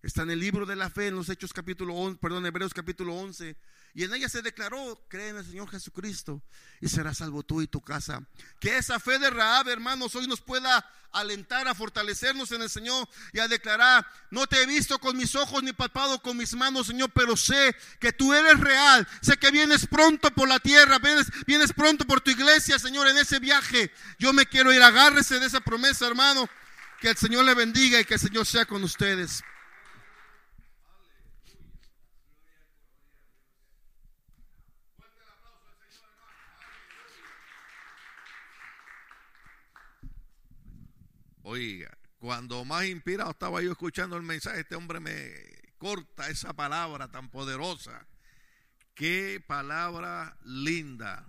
Está 0.00 0.22
en 0.22 0.30
el 0.30 0.40
libro 0.40 0.64
de 0.64 0.74
la 0.74 0.88
fe, 0.88 1.08
en 1.08 1.16
los 1.16 1.28
Hechos 1.28 1.52
capítulo 1.52 1.94
11, 1.96 2.18
perdón, 2.18 2.46
Hebreos 2.46 2.72
capítulo 2.72 3.14
11. 3.14 3.54
Y 3.94 4.02
en 4.02 4.12
ella 4.12 4.28
se 4.28 4.42
declaró, 4.42 5.00
cree 5.08 5.28
en 5.28 5.36
el 5.36 5.44
Señor 5.44 5.70
Jesucristo 5.70 6.42
y 6.80 6.88
serás 6.88 7.18
salvo 7.18 7.44
tú 7.44 7.62
y 7.62 7.68
tu 7.68 7.80
casa. 7.80 8.26
Que 8.58 8.76
esa 8.76 8.98
fe 8.98 9.20
de 9.20 9.30
Raab, 9.30 9.68
hermanos, 9.68 10.16
hoy 10.16 10.26
nos 10.26 10.40
pueda 10.40 10.84
alentar 11.12 11.68
a 11.68 11.76
fortalecernos 11.76 12.50
en 12.50 12.62
el 12.62 12.68
Señor 12.68 13.08
y 13.32 13.38
a 13.38 13.46
declarar, 13.46 14.04
no 14.30 14.48
te 14.48 14.60
he 14.60 14.66
visto 14.66 14.98
con 14.98 15.16
mis 15.16 15.36
ojos 15.36 15.62
ni 15.62 15.72
palpado 15.72 16.20
con 16.20 16.36
mis 16.36 16.54
manos, 16.54 16.88
Señor, 16.88 17.12
pero 17.14 17.36
sé 17.36 17.76
que 18.00 18.12
tú 18.12 18.34
eres 18.34 18.58
real, 18.58 19.06
sé 19.22 19.36
que 19.36 19.52
vienes 19.52 19.86
pronto 19.86 20.28
por 20.32 20.48
la 20.48 20.58
tierra, 20.58 20.98
vienes, 20.98 21.28
vienes 21.46 21.72
pronto 21.72 22.04
por 22.04 22.20
tu 22.20 22.32
iglesia, 22.32 22.80
Señor, 22.80 23.06
en 23.06 23.18
ese 23.18 23.38
viaje. 23.38 23.92
Yo 24.18 24.32
me 24.32 24.46
quiero 24.46 24.72
ir, 24.72 24.82
agárrese 24.82 25.38
de 25.38 25.46
esa 25.46 25.60
promesa, 25.60 26.08
hermano, 26.08 26.48
que 27.00 27.10
el 27.10 27.16
Señor 27.16 27.44
le 27.44 27.54
bendiga 27.54 28.00
y 28.00 28.04
que 28.04 28.14
el 28.14 28.20
Señor 28.20 28.44
sea 28.44 28.66
con 28.66 28.82
ustedes. 28.82 29.44
Oiga, 41.46 41.94
cuando 42.18 42.64
más 42.64 42.86
inspirado 42.86 43.32
estaba 43.32 43.60
yo 43.60 43.72
escuchando 43.72 44.16
el 44.16 44.22
mensaje, 44.22 44.60
este 44.60 44.76
hombre 44.76 44.98
me 44.98 45.30
corta 45.76 46.30
esa 46.30 46.54
palabra 46.54 47.10
tan 47.10 47.30
poderosa. 47.30 48.06
Qué 48.94 49.44
palabra 49.46 50.38
linda. 50.42 51.26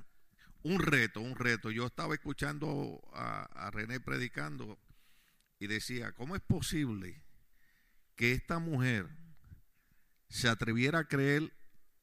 Un 0.63 0.80
reto, 0.80 1.19
un 1.19 1.36
reto. 1.36 1.69
Yo 1.69 1.86
estaba 1.86 2.13
escuchando 2.13 3.01
a, 3.12 3.43
a 3.43 3.71
René 3.71 3.99
predicando 3.99 4.80
y 5.60 5.67
decía, 5.67 6.13
¿cómo 6.13 6.38
es 6.38 6.41
posible 6.41 7.21
que 8.15 8.32
esta 8.32 8.60
mujer 8.60 9.10
se 10.30 10.47
atreviera 10.47 10.99
a 10.99 11.08
creer 11.10 11.51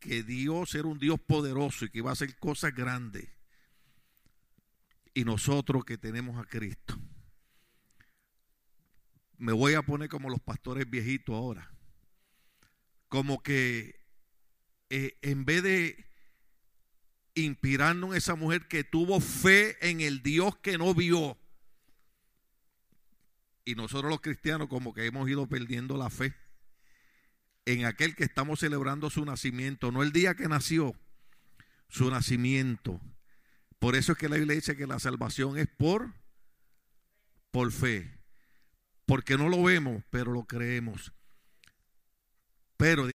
que 0.01 0.23
Dios 0.23 0.75
era 0.75 0.87
un 0.87 0.99
Dios 0.99 1.19
poderoso 1.19 1.87
y 1.87 1.89
que 1.89 1.99
iba 1.99 2.11
a 2.11 2.13
hacer 2.13 2.39
cosas 2.39 2.75
grandes? 2.75 3.31
Y 5.15 5.25
nosotros 5.25 5.87
que 5.87 5.97
tenemos 5.97 6.39
a 6.39 6.45
Cristo 6.47 7.01
me 9.43 9.53
voy 9.53 9.75
a 9.75 9.83
poner 9.83 10.09
como 10.09 10.31
los 10.31 10.39
pastores 10.39 10.89
viejitos 10.89 11.35
ahora. 11.35 11.69
Como 13.09 13.43
que 13.43 13.97
eh, 14.89 15.19
en 15.21 15.45
vez 15.45 15.65
de 15.65 16.07
inspirarnos 17.35 18.11
en 18.11 18.19
esa 18.19 18.37
mujer 18.37 18.69
que 18.69 18.85
tuvo 18.85 19.19
fe 19.19 19.77
en 19.91 20.01
el 20.01 20.23
Dios 20.23 20.57
que 20.59 20.79
no 20.79 20.95
vio, 20.95 21.37
y 23.65 23.75
nosotros 23.75 24.11
los 24.11 24.21
cristianos 24.21 24.69
como 24.69 24.95
que 24.95 25.07
hemos 25.07 25.29
ido 25.29 25.49
perdiendo 25.49 25.97
la 25.97 26.09
fe 26.09 26.37
en 27.65 27.85
aquel 27.85 28.15
que 28.15 28.25
estamos 28.25 28.61
celebrando 28.61 29.11
su 29.11 29.25
nacimiento, 29.25 29.91
no 29.91 30.05
el 30.05 30.13
día 30.13 30.37
que 30.37 30.47
nació, 30.47 30.95
su 31.89 32.09
nacimiento. 32.11 33.01
Por 33.81 33.97
eso 33.97 34.13
es 34.13 34.19
que 34.19 34.29
la 34.29 34.37
Biblia 34.37 34.55
dice 34.55 34.77
que 34.77 34.87
la 34.87 35.01
salvación 35.01 35.59
es 35.59 35.67
por, 35.67 36.15
por 37.51 37.73
fe 37.73 38.22
porque 39.13 39.37
no 39.37 39.51
lo 39.51 39.63
vemos, 39.63 40.03
pero 40.09 40.33
lo 40.33 40.45
creemos. 40.45 41.13
Pero 42.79 43.11